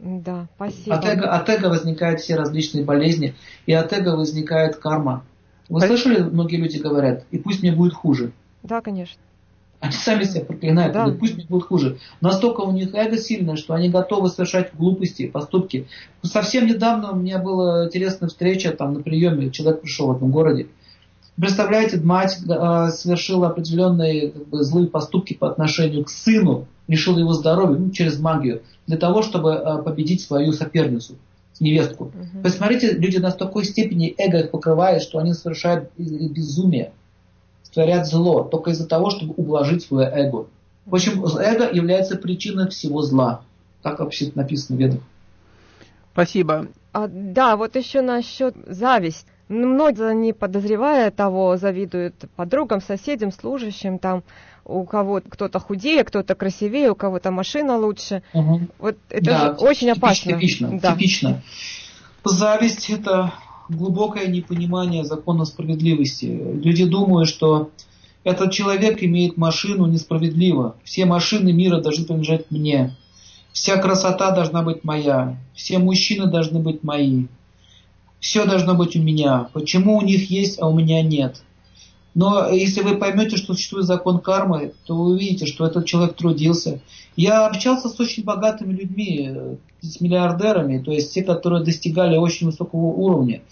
Да, 0.00 0.46
спасибо. 0.54 0.96
От 0.96 1.04
эго, 1.04 1.30
от 1.30 1.48
эго 1.48 1.66
возникают 1.66 2.20
все 2.20 2.36
различные 2.36 2.84
болезни, 2.84 3.34
и 3.66 3.72
от 3.72 3.92
эго 3.92 4.16
возникает 4.16 4.76
карма. 4.76 5.24
Вы 5.68 5.80
Спасибо. 5.80 5.98
слышали, 5.98 6.22
многие 6.22 6.56
люди 6.56 6.78
говорят, 6.78 7.24
и 7.30 7.38
пусть 7.38 7.62
мне 7.62 7.72
будет 7.72 7.92
хуже. 7.92 8.32
Да, 8.62 8.80
конечно. 8.80 9.20
Они 9.80 9.92
сами 9.92 10.24
себя 10.24 10.44
проклинают, 10.44 10.92
Да. 10.92 11.02
говорят, 11.02 11.20
пусть 11.20 11.36
мне 11.36 11.46
будет 11.48 11.64
хуже. 11.64 11.98
Настолько 12.20 12.62
у 12.62 12.72
них 12.72 12.94
эго 12.94 13.16
сильное, 13.16 13.54
что 13.56 13.74
они 13.74 13.88
готовы 13.88 14.28
совершать 14.28 14.74
глупости, 14.74 15.28
поступки. 15.28 15.86
Совсем 16.22 16.66
недавно 16.66 17.12
у 17.12 17.16
меня 17.16 17.38
была 17.38 17.86
интересная 17.86 18.28
встреча 18.28 18.72
там 18.72 18.94
на 18.94 19.00
приеме, 19.02 19.50
человек 19.50 19.82
пришел 19.82 20.08
в 20.08 20.16
этом 20.16 20.32
городе. 20.32 20.66
Представляете, 21.40 22.00
мать 22.00 22.38
э, 22.48 22.88
совершила 22.90 23.46
определенные 23.48 24.30
как 24.32 24.48
бы, 24.48 24.64
злые 24.64 24.88
поступки 24.88 25.34
по 25.34 25.48
отношению 25.48 26.04
к 26.04 26.10
сыну, 26.10 26.66
лишила 26.88 27.20
его 27.20 27.32
здоровья 27.32 27.78
ну, 27.78 27.90
через 27.90 28.18
магию, 28.18 28.62
для 28.88 28.96
того, 28.96 29.22
чтобы 29.22 29.52
э, 29.52 29.82
победить 29.84 30.20
свою 30.22 30.52
соперницу, 30.52 31.14
невестку. 31.60 32.06
Мгм. 32.12 32.42
Посмотрите, 32.42 32.90
люди 32.94 33.18
на 33.18 33.30
такой 33.30 33.64
степени 33.64 34.12
эго 34.18 34.40
их 34.40 34.50
покрывает, 34.50 35.02
что 35.02 35.20
они 35.20 35.32
совершают 35.32 35.90
без- 35.96 36.10
безумие, 36.30 36.90
творят 37.78 38.08
зло, 38.08 38.42
только 38.42 38.72
из-за 38.72 38.88
того, 38.88 39.08
чтобы 39.10 39.34
ублажить 39.36 39.84
свое 39.84 40.08
эго. 40.08 40.46
В 40.84 40.96
общем, 40.96 41.24
эго 41.24 41.70
является 41.72 42.16
причиной 42.16 42.68
всего 42.70 43.02
зла. 43.02 43.42
Так 43.82 44.00
вообще 44.00 44.32
написано 44.34 44.76
в 44.76 44.80
ведах. 44.80 45.00
Спасибо. 46.12 46.66
А, 46.92 47.06
да, 47.06 47.56
вот 47.56 47.76
еще 47.76 48.00
насчет 48.00 48.56
зависть. 48.66 49.28
Многие, 49.48 50.12
не 50.12 50.32
подозревая 50.32 51.12
того, 51.12 51.56
завидуют 51.56 52.16
подругам, 52.34 52.80
соседям, 52.82 53.30
служащим, 53.30 54.00
там 54.00 54.24
у 54.64 54.84
кого 54.84 55.22
кто-то 55.26 55.60
худее, 55.60 56.02
кто-то 56.02 56.34
красивее, 56.34 56.90
у 56.90 56.96
кого-то 56.96 57.30
машина 57.30 57.78
лучше. 57.78 58.24
Мгм. 58.34 58.70
Вот 58.80 58.96
это 59.08 59.24
Да, 59.24 59.38
же 59.38 59.50
очень 59.64 59.88
типич- 59.88 59.98
опасно. 59.98 60.32
Типично, 60.32 60.80
да. 60.80 60.92
типично. 60.94 61.42
Зависть– 62.24 62.90
это 62.90 63.32
глубокое 63.68 64.26
непонимание 64.26 65.04
закона 65.04 65.44
справедливости. 65.44 66.24
Люди 66.62 66.84
думают, 66.84 67.28
что 67.28 67.70
этот 68.24 68.52
человек 68.52 69.02
имеет 69.02 69.36
машину 69.36 69.86
несправедливо. 69.86 70.76
Все 70.84 71.04
машины 71.04 71.52
мира 71.52 71.80
должны 71.80 72.04
принадлежать 72.04 72.50
мне. 72.50 72.96
Вся 73.52 73.76
красота 73.78 74.30
должна 74.32 74.62
быть 74.62 74.84
моя. 74.84 75.38
Все 75.54 75.78
мужчины 75.78 76.26
должны 76.26 76.60
быть 76.60 76.82
мои. 76.82 77.26
Все 78.20 78.44
должно 78.44 78.74
быть 78.74 78.96
у 78.96 79.02
меня. 79.02 79.48
Почему 79.52 79.96
у 79.96 80.02
них 80.02 80.30
есть, 80.30 80.60
а 80.60 80.68
у 80.68 80.76
меня 80.76 81.02
нет? 81.02 81.42
Но 82.14 82.50
если 82.50 82.82
вы 82.82 82.96
поймете, 82.96 83.36
что 83.36 83.54
существует 83.54 83.86
закон 83.86 84.18
кармы, 84.20 84.72
то 84.86 84.96
вы 84.96 85.12
увидите, 85.12 85.46
что 85.46 85.66
этот 85.66 85.86
человек 85.86 86.16
трудился. 86.16 86.80
Я 87.16 87.46
общался 87.46 87.88
с 87.88 88.00
очень 88.00 88.24
богатыми 88.24 88.72
людьми, 88.72 89.30
э, 89.30 89.56
с 89.80 90.00
миллиардерами, 90.00 90.82
то 90.82 90.90
есть 90.90 91.12
те, 91.12 91.22
которые 91.22 91.64
достигали 91.64 92.16
очень 92.16 92.46
высокого 92.46 92.86
уровня. 92.86 93.42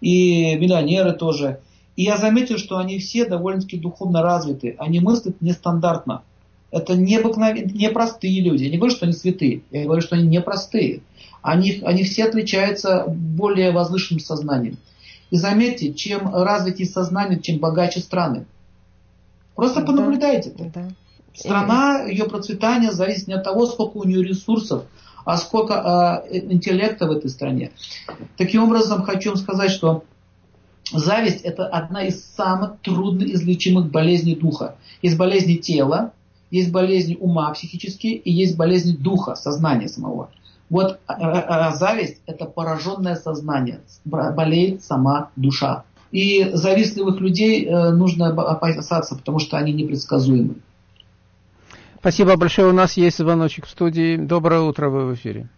И 0.00 0.54
миллионеры 0.56 1.12
тоже. 1.12 1.60
И 1.96 2.04
я 2.04 2.16
заметил, 2.16 2.56
что 2.56 2.78
они 2.78 2.98
все 2.98 3.26
довольно-таки 3.26 3.78
духовно 3.78 4.22
развиты. 4.22 4.74
Они 4.78 5.00
мыслят 5.00 5.40
нестандартно. 5.40 6.22
Это 6.70 6.96
необыкновенные, 6.96 7.74
непростые 7.74 8.40
люди. 8.40 8.64
Я 8.64 8.70
не 8.70 8.78
говорю, 8.78 8.94
что 8.94 9.06
они 9.06 9.12
святые. 9.12 9.62
Я 9.70 9.84
говорю, 9.84 10.00
что 10.00 10.16
они 10.16 10.26
непростые. 10.26 11.02
Они, 11.42 11.80
они 11.84 12.04
все 12.04 12.24
отличаются 12.24 13.04
более 13.06 13.72
возвышенным 13.72 14.20
сознанием. 14.20 14.78
И 15.30 15.36
заметьте, 15.36 15.92
чем 15.92 16.34
развитие 16.34 16.88
сознание, 16.88 17.40
чем 17.40 17.58
богаче 17.58 18.00
страны. 18.00 18.46
Просто 19.54 19.80
Да. 19.80 19.86
понаблюдайте. 19.86 20.52
Да. 20.56 20.90
Страна, 21.34 22.02
ее 22.04 22.24
процветание 22.24 22.92
зависит 22.92 23.28
не 23.28 23.34
от 23.34 23.44
того, 23.44 23.66
сколько 23.66 23.98
у 23.98 24.04
нее 24.04 24.22
ресурсов, 24.22 24.84
а 25.24 25.36
сколько 25.36 26.24
э, 26.30 26.38
интеллекта 26.52 27.06
в 27.06 27.12
этой 27.12 27.30
стране. 27.30 27.70
Таким 28.36 28.64
образом, 28.64 29.02
хочу 29.02 29.30
вам 29.30 29.38
сказать, 29.38 29.70
что 29.70 30.02
зависть 30.92 31.42
это 31.42 31.66
одна 31.66 32.02
из 32.04 32.24
самых 32.24 32.80
трудно 32.80 33.22
излечимых 33.24 33.90
болезней 33.90 34.34
духа. 34.34 34.74
Есть 35.02 35.16
болезни 35.16 35.54
тела, 35.54 36.12
есть 36.50 36.72
болезни 36.72 37.16
ума 37.20 37.52
психические 37.52 38.14
и 38.16 38.32
есть 38.32 38.56
болезни 38.56 38.92
духа, 38.92 39.36
сознания 39.36 39.88
самого. 39.88 40.30
Вот 40.70 41.00
э, 41.08 41.12
э, 41.12 41.70
зависть 41.72 42.22
это 42.26 42.46
пораженное 42.46 43.16
сознание, 43.16 43.80
болеет 44.04 44.82
сама 44.82 45.30
душа. 45.34 45.84
И 46.12 46.50
завистливых 46.52 47.20
людей 47.20 47.66
э, 47.66 47.90
нужно 47.90 48.28
опасаться, 48.28 49.16
потому 49.16 49.40
что 49.40 49.58
они 49.58 49.72
непредсказуемы. 49.72 50.54
Спасибо 51.98 52.36
большое. 52.36 52.68
У 52.68 52.72
нас 52.72 52.96
есть 52.96 53.18
звоночек 53.18 53.66
в 53.66 53.70
студии. 53.70 54.16
Доброе 54.16 54.60
утро, 54.60 54.88
вы 54.88 55.06
в 55.06 55.14
эфире. 55.14 55.48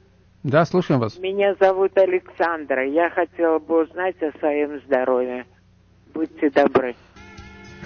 Да, 0.43 0.65
слушаем 0.65 1.01
вас. 1.01 1.17
Меня 1.19 1.55
зовут 1.61 1.97
Александра. 1.97 2.89
Я 2.89 3.11
хотела 3.11 3.59
бы 3.61 3.85
узнать 3.85 4.17
о 4.23 4.37
своем 4.39 4.81
здоровье. 4.87 5.47
Будьте 6.13 6.51
добры. 6.51 6.97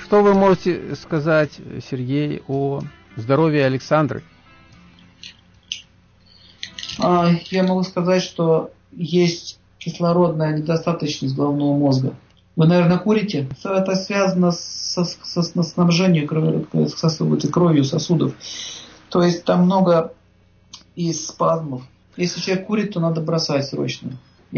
Что 0.02 0.22
вы 0.22 0.34
можете 0.34 0.94
сказать, 0.94 1.60
Сергей, 1.82 2.42
о 2.48 2.80
здоровье 3.16 3.66
Александры? 3.66 4.22
А, 6.98 7.30
Я 7.50 7.62
могу 7.62 7.82
сказать, 7.82 8.22
что 8.22 8.70
есть 8.92 9.58
кислородная 9.78 10.56
недостаточность 10.56 11.34
головного 11.36 11.76
мозга. 11.76 12.14
Вы, 12.56 12.66
наверное, 12.66 12.98
курите? 12.98 13.48
Это 13.64 13.94
связано 13.96 14.50
со, 14.52 15.04
со- 15.04 15.42
со 15.42 15.62
снабжением 15.62 16.26
крови- 16.26 16.66
сосуд- 16.88 17.48
кровью 17.50 17.84
сосудов. 17.84 18.34
То 19.10 19.22
есть 19.22 19.44
там 19.44 19.64
много 19.64 20.14
и 20.94 21.12
спазмов. 21.12 21.82
Если 22.16 22.40
человек 22.40 22.66
курит, 22.66 22.94
то 22.94 23.00
надо 23.00 23.20
бросать 23.20 23.66
срочно. 23.66 24.12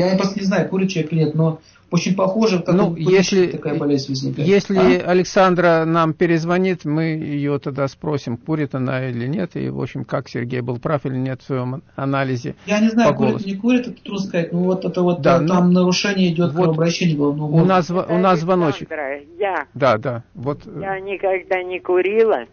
Я 0.06 0.16
просто 0.16 0.38
не 0.38 0.46
знаю, 0.46 0.68
курит 0.68 0.90
человек 0.90 1.12
или 1.12 1.20
нет, 1.24 1.34
но 1.34 1.60
очень 1.90 2.14
похоже, 2.14 2.60
как 2.62 2.74
Ну, 2.74 2.94
если- 2.96 3.46
такая 3.46 3.74
болезнь 3.78 4.10
возникает. 4.10 4.46
Если 4.46 4.76
А? 4.76 5.10
Александра 5.10 5.84
нам 5.86 6.12
перезвонит, 6.12 6.84
мы 6.84 7.04
ее 7.04 7.58
тогда 7.58 7.88
спросим, 7.88 8.36
курит 8.36 8.74
она 8.74 9.08
или 9.08 9.26
нет, 9.26 9.56
и, 9.56 9.70
в 9.70 9.80
общем, 9.80 10.04
как 10.04 10.28
Сергей 10.28 10.60
был 10.60 10.78
прав 10.78 11.06
или 11.06 11.16
нет 11.16 11.40
в 11.42 11.46
своем 11.46 11.82
анализе 11.96 12.54
Я 12.66 12.80
не 12.80 12.90
знаю, 12.90 13.14
курит, 13.14 13.44
не 13.46 13.54
курит, 13.56 13.88
это 13.88 14.02
трудно 14.02 14.24
сказать. 14.26 14.52
Ну 14.52 14.64
вот 14.64 14.84
это 14.84 15.02
вот 15.02 15.20
Да, 15.22 15.36
а, 15.36 15.40
ну, 15.40 15.48
там 15.48 15.72
нарушение 15.72 16.28
идет 16.32 16.52
вот 16.52 16.56
кровообращения 16.56 17.16
головного 17.16 17.56
У 17.56 17.64
нас, 17.64 17.90
у 17.90 17.94
нас 18.18 18.40
звоночек. 18.40 18.90
Александра, 18.92 19.20
я, 19.38 19.66
Да, 19.74 19.96
да. 19.98 20.22
Вот. 20.34 20.60
э, 20.66 20.78
я 20.80 21.00
никогда 21.00 21.62
не 21.62 21.80
курила. 21.80 22.44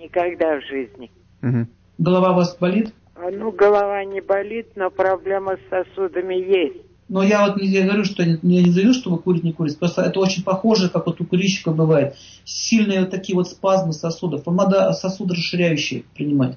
Никогда 0.00 0.58
в 0.58 0.62
жизни. 0.66 1.10
мгм. 1.42 1.68
Голова 1.98 2.32
у 2.32 2.36
вас 2.36 2.56
болит? 2.58 2.92
А, 3.14 3.30
Ну, 3.30 3.52
голова 3.52 4.04
не 4.04 4.20
болит, 4.20 4.68
но 4.76 4.90
проблема 4.90 5.56
с 5.56 5.70
сосудами 5.70 6.34
есть. 6.34 6.82
Но 7.08 7.22
я 7.22 7.46
вот 7.46 7.60
не 7.60 7.68
я 7.68 7.84
говорю, 7.84 8.04
что 8.04 8.22
я 8.22 8.38
не 8.42 8.70
заявил, 8.70 8.94
что 8.94 9.10
вы 9.10 9.18
курите, 9.18 9.46
не 9.46 9.52
курите. 9.52 9.76
Просто 9.76 10.02
это 10.02 10.18
очень 10.20 10.42
похоже, 10.42 10.88
как 10.88 11.06
вот 11.06 11.20
у 11.20 11.24
курильщика 11.24 11.70
бывает. 11.70 12.16
Сильные 12.44 13.00
вот 13.00 13.10
такие 13.10 13.36
вот 13.36 13.48
спазмы 13.48 13.92
сосудов. 13.92 14.46
Вам 14.46 14.56
надо 14.56 14.90
сосуды 14.92 15.34
расширяющие 15.34 16.04
принимать. 16.14 16.56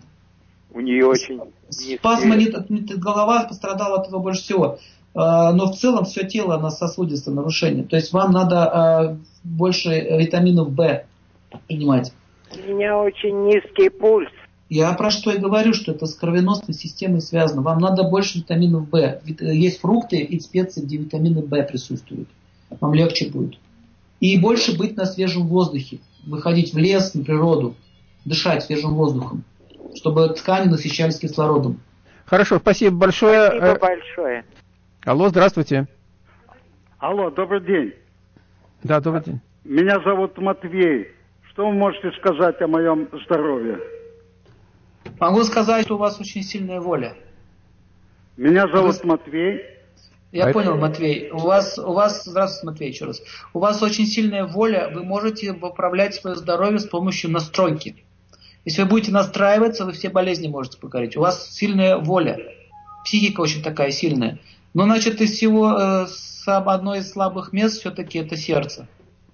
У 0.74 0.80
нее 0.80 1.06
очень 1.06 1.42
нет, 2.36 2.70
нет, 2.70 2.98
голова 2.98 3.44
пострадала 3.44 4.00
от 4.00 4.08
этого 4.08 4.20
больше 4.20 4.42
всего. 4.42 4.80
А, 5.14 5.52
Но 5.52 5.66
в 5.66 5.76
целом 5.76 6.06
все 6.06 6.26
тело 6.26 6.58
на 6.58 6.70
сосудистое 6.70 7.36
нарушение. 7.36 7.84
То 7.84 7.96
есть 7.96 8.14
вам 8.14 8.32
надо 8.32 8.64
а, 8.64 9.18
больше 9.44 9.90
витаминов 9.90 10.70
В 10.70 11.04
принимать. 11.68 12.14
У 12.54 12.72
меня 12.72 12.98
очень 12.98 13.46
низкий 13.46 13.90
пульс. 13.90 14.32
Я 14.70 14.92
про 14.94 15.12
что 15.12 15.32
и 15.32 15.38
говорю, 15.38 15.74
что 15.74 15.94
это 15.94 16.06
с 16.06 16.16
кровеносной 16.16 16.74
системой 16.76 17.22
связано. 17.22 17.62
Вам 17.62 17.80
надо 17.80 18.04
больше 18.04 18.40
витаминов 18.40 18.90
В. 18.92 19.22
Вит- 19.24 19.42
Есть 19.42 19.80
фрукты 19.80 20.18
и 20.18 20.40
специи, 20.40 20.82
где 20.82 20.98
витамины 20.98 21.42
В 21.42 21.64
присутствуют. 21.64 22.28
Вам 22.82 22.94
легче 22.94 23.30
будет. 23.30 23.58
И 24.20 24.38
больше 24.40 24.78
быть 24.78 24.98
на 24.98 25.06
свежем 25.06 25.48
воздухе. 25.48 26.00
Выходить 26.26 26.74
в 26.74 26.78
лес, 26.78 27.14
на 27.14 27.24
природу. 27.24 27.76
Дышать 28.26 28.64
свежим 28.64 28.96
воздухом. 28.96 29.44
Чтобы 29.96 30.30
ткани 30.30 30.68
насыщались 30.70 31.18
кислородом. 31.18 31.80
Хорошо, 32.26 32.58
спасибо 32.60 32.98
большое. 32.98 33.46
Спасибо 33.48 33.66
Э, 33.68 33.80
большое. 33.80 34.46
Алло, 35.06 35.30
здравствуйте. 35.30 35.88
Алло, 37.00 37.30
добрый 37.30 37.62
день. 37.62 37.94
Да, 38.84 39.00
добрый 39.00 39.24
день. 39.24 39.40
Меня 39.64 40.02
зовут 40.04 40.38
Матвей. 40.38 41.08
Что 41.52 41.68
вы 41.70 41.74
можете 41.74 42.12
сказать 42.20 42.62
о 42.62 42.68
моем 42.68 43.08
здоровье? 43.26 43.80
Могу 45.20 45.44
сказать, 45.44 45.86
что 45.86 45.96
у 45.96 45.98
вас 45.98 46.20
очень 46.20 46.44
сильная 46.44 46.80
воля. 46.80 47.16
Меня 48.36 48.68
зовут 48.68 49.04
Матвей. 49.04 49.62
Я 50.32 50.48
а 50.48 50.54
понял, 50.54 50.72
это... 50.72 50.82
Матвей. 50.82 51.32
У 51.32 51.40
вас, 51.40 51.80
у 51.80 51.94
вас, 51.94 52.24
здравствуйте, 52.26 52.66
Матвей, 52.68 52.90
еще 52.90 53.06
раз. 53.06 53.22
У 53.54 53.60
вас 53.60 53.82
очень 53.82 54.06
сильная 54.06 54.46
воля, 54.46 54.92
вы 54.94 55.04
можете 55.04 55.54
поправлять 55.54 56.16
свое 56.16 56.36
здоровье 56.36 56.80
с 56.80 56.86
помощью 56.86 57.32
настройки. 57.32 58.04
Если 58.66 58.82
вы 58.84 58.90
будете 58.90 59.12
настраиваться, 59.12 59.86
вы 59.86 59.94
все 59.94 60.10
болезни 60.10 60.48
можете 60.48 60.78
покорить. 60.78 61.16
У 61.16 61.22
вас 61.22 61.50
сильная 61.52 61.98
воля. 61.98 62.38
Психика 63.06 63.42
очень 63.42 63.64
такая 63.64 63.92
сильная. 63.92 64.40
Но, 64.74 64.84
значит, 64.84 65.22
из 65.22 65.32
всего 65.32 65.72
э, 65.72 66.08
одно 66.46 66.96
из 66.96 67.10
слабых 67.10 67.54
мест 67.54 67.80
все-таки 67.80 68.20
это 68.20 68.36
сердце. 68.36 68.88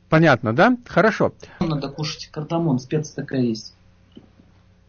Понятно, 0.10 0.54
да? 0.54 0.78
Хорошо. 0.86 1.34
Надо 1.60 1.90
кушать 1.90 2.28
кардамон, 2.28 2.80
специя 2.80 3.16
такая 3.16 3.42
есть. 3.42 3.74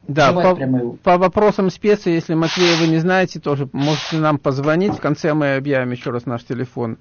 Да, 0.06 0.32
по, 0.32 0.54
по 1.02 1.18
вопросам 1.18 1.70
специи, 1.70 2.12
если, 2.12 2.34
Матвей, 2.34 2.76
вы 2.78 2.88
не 2.88 2.98
знаете, 2.98 3.40
тоже 3.40 3.68
можете 3.72 4.18
нам 4.18 4.38
позвонить. 4.38 4.92
В 4.94 5.00
конце 5.00 5.32
мы 5.34 5.56
объявим 5.56 5.92
еще 5.92 6.10
раз 6.10 6.26
наш 6.26 6.44
телефон. 6.44 6.98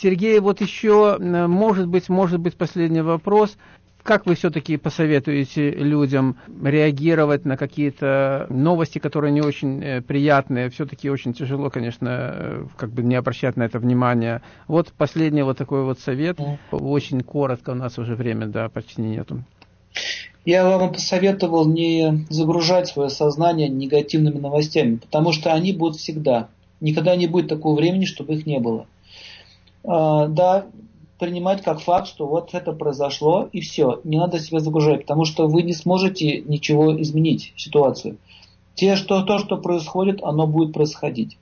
Сергей, 0.00 0.38
вот 0.40 0.60
еще, 0.60 1.16
э, 1.18 1.46
может 1.46 1.88
быть, 1.88 2.08
может 2.08 2.40
быть, 2.40 2.56
последний 2.56 3.02
вопрос. 3.02 3.56
Как 4.02 4.26
вы 4.26 4.34
все-таки 4.34 4.76
посоветуете 4.76 5.70
людям 5.70 6.36
реагировать 6.62 7.46
на 7.46 7.56
какие-то 7.56 8.46
новости, 8.50 8.98
которые 8.98 9.32
не 9.32 9.40
очень 9.40 9.82
э, 9.82 10.02
приятные? 10.02 10.68
Все-таки 10.68 11.08
очень 11.08 11.32
тяжело, 11.32 11.70
конечно, 11.70 12.08
э, 12.10 12.64
как 12.76 12.90
бы 12.90 13.02
не 13.02 13.14
обращать 13.14 13.56
на 13.56 13.62
это 13.62 13.78
внимание. 13.78 14.42
Вот 14.68 14.92
последний 14.92 15.42
вот 15.42 15.56
такой 15.56 15.84
вот 15.84 16.00
совет. 16.00 16.38
Очень 16.70 17.22
коротко, 17.22 17.70
у 17.70 17.74
нас 17.74 17.98
уже 17.98 18.14
время, 18.14 18.46
да, 18.46 18.68
почти 18.68 19.00
нету. 19.00 19.42
Я 20.44 20.68
вам 20.68 20.92
посоветовал 20.92 21.66
не 21.66 22.26
загружать 22.28 22.88
свое 22.88 23.08
сознание 23.08 23.68
негативными 23.68 24.38
новостями, 24.38 24.96
потому 24.96 25.32
что 25.32 25.52
они 25.54 25.72
будут 25.72 25.96
всегда. 25.96 26.48
Никогда 26.80 27.16
не 27.16 27.26
будет 27.26 27.48
такого 27.48 27.76
времени, 27.76 28.04
чтобы 28.04 28.34
их 28.34 28.44
не 28.44 28.58
было. 28.58 28.86
А, 29.84 30.26
да, 30.26 30.66
принимать 31.18 31.62
как 31.62 31.80
факт, 31.80 32.08
что 32.08 32.26
вот 32.26 32.50
это 32.52 32.72
произошло, 32.72 33.48
и 33.52 33.60
все. 33.60 34.00
Не 34.04 34.18
надо 34.18 34.38
себя 34.38 34.60
загружать, 34.60 35.02
потому 35.02 35.24
что 35.24 35.46
вы 35.46 35.62
не 35.62 35.72
сможете 35.72 36.42
ничего 36.42 37.00
изменить, 37.00 37.54
ситуацию. 37.56 38.18
Те, 38.74 38.96
что, 38.96 39.22
то, 39.22 39.38
что 39.38 39.56
происходит, 39.56 40.22
оно 40.22 40.46
будет 40.46 40.74
происходить. 40.74 41.38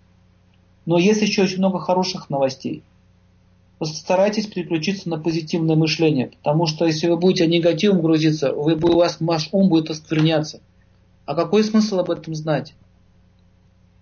Но 0.86 0.98
есть 0.98 1.22
еще 1.22 1.42
очень 1.42 1.59
много 1.59 1.80
хороших 1.80 2.30
новостей. 2.30 2.82
Постарайтесь 3.82 4.46
переключиться 4.46 5.08
на 5.08 5.18
позитивное 5.18 5.74
мышление, 5.74 6.28
потому 6.28 6.66
что 6.66 6.86
если 6.86 7.08
вы 7.08 7.16
будете 7.16 7.48
негативом 7.48 8.00
грузиться, 8.00 8.52
вы, 8.52 8.74
у 8.74 8.96
вас 8.96 9.16
ваш 9.18 9.48
ум 9.50 9.68
будет 9.68 9.90
оскверняться. 9.90 10.60
А 11.26 11.34
какой 11.34 11.64
смысл 11.64 11.98
об 11.98 12.08
этом 12.08 12.32
знать? 12.36 12.74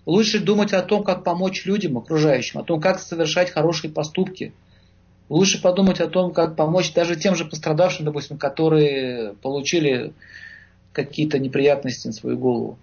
Лучше 0.04 0.38
думать 0.38 0.74
о 0.74 0.82
том, 0.82 1.02
как 1.02 1.24
помочь 1.24 1.64
людям, 1.64 1.96
окружающим, 1.96 2.60
о 2.60 2.62
том, 2.62 2.78
как 2.78 3.00
совершать 3.00 3.50
хорошие 3.50 3.90
поступки– 3.90 4.52
Лучше 5.30 5.62
подумать 5.62 6.00
о 6.00 6.08
том, 6.08 6.32
как 6.32 6.56
помочь 6.56 6.92
даже 6.92 7.14
тем 7.14 7.36
же 7.36 7.44
пострадавшим, 7.44 8.04
допустим, 8.04 8.36
которые 8.36 9.34
получили 9.34 10.12
какие-то 10.92 11.38
неприятности 11.38 12.08
на 12.08 12.12
свою 12.12 12.36
голову. 12.36 12.78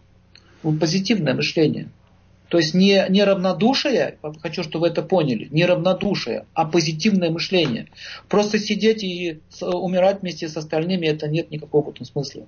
Ну, 0.63 0.77
позитивное 0.77 1.33
мышление. 1.33 1.89
То 2.49 2.57
есть 2.57 2.73
не, 2.73 3.05
не 3.09 3.23
равнодушие, 3.23 4.17
хочу, 4.41 4.63
чтобы 4.63 4.83
вы 4.83 4.87
это 4.87 5.01
поняли, 5.01 5.47
не 5.51 5.65
равнодушие, 5.65 6.45
а 6.53 6.65
позитивное 6.65 7.29
мышление. 7.29 7.87
Просто 8.29 8.57
сидеть 8.57 9.03
и 9.03 9.41
умирать 9.61 10.21
вместе 10.21 10.47
с 10.47 10.55
остальными, 10.55 11.07
это 11.07 11.27
нет 11.27 11.51
никакого 11.51 11.93
смысла. 12.03 12.47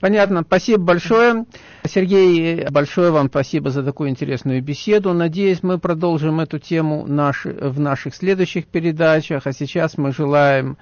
Понятно. 0.00 0.42
Спасибо 0.46 0.82
большое. 0.82 1.46
Сергей, 1.86 2.68
большое 2.68 3.10
вам 3.10 3.28
спасибо 3.28 3.70
за 3.70 3.82
такую 3.82 4.10
интересную 4.10 4.62
беседу. 4.62 5.14
Надеюсь, 5.14 5.62
мы 5.62 5.78
продолжим 5.78 6.40
эту 6.40 6.58
тему 6.58 7.06
наш, 7.06 7.46
в 7.46 7.80
наших 7.80 8.14
следующих 8.14 8.66
передачах. 8.66 9.46
А 9.46 9.52
сейчас 9.52 9.96
мы 9.96 10.12
желаем 10.12 10.76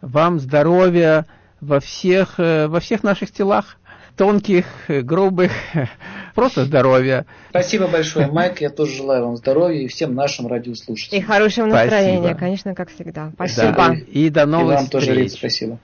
вам 0.00 0.40
здоровья 0.40 1.26
во 1.60 1.78
всех, 1.78 2.40
э, 2.40 2.66
во 2.66 2.80
всех 2.80 3.02
наших 3.02 3.30
телах 3.30 3.78
тонких, 4.16 4.66
грубых, 4.88 5.52
просто 6.34 6.64
здоровья. 6.64 7.26
Спасибо 7.50 7.86
большое, 7.86 8.26
Майк. 8.26 8.60
Я 8.60 8.70
тоже 8.70 8.96
желаю 8.96 9.24
вам 9.24 9.36
здоровья 9.36 9.80
и 9.80 9.88
всем 9.88 10.14
нашим 10.14 10.46
радиослушателям. 10.46 11.22
И 11.22 11.24
хорошего 11.24 11.66
настроения, 11.66 12.18
спасибо. 12.18 12.38
конечно, 12.38 12.74
как 12.74 12.90
всегда. 12.90 13.30
Спасибо. 13.34 13.72
Да. 13.72 13.94
И 14.08 14.30
до 14.30 14.46
новых 14.46 14.72
и 14.72 14.76
вам 14.76 14.84
встреч. 14.84 15.04
тоже, 15.04 15.14
Рит, 15.14 15.32
спасибо. 15.32 15.78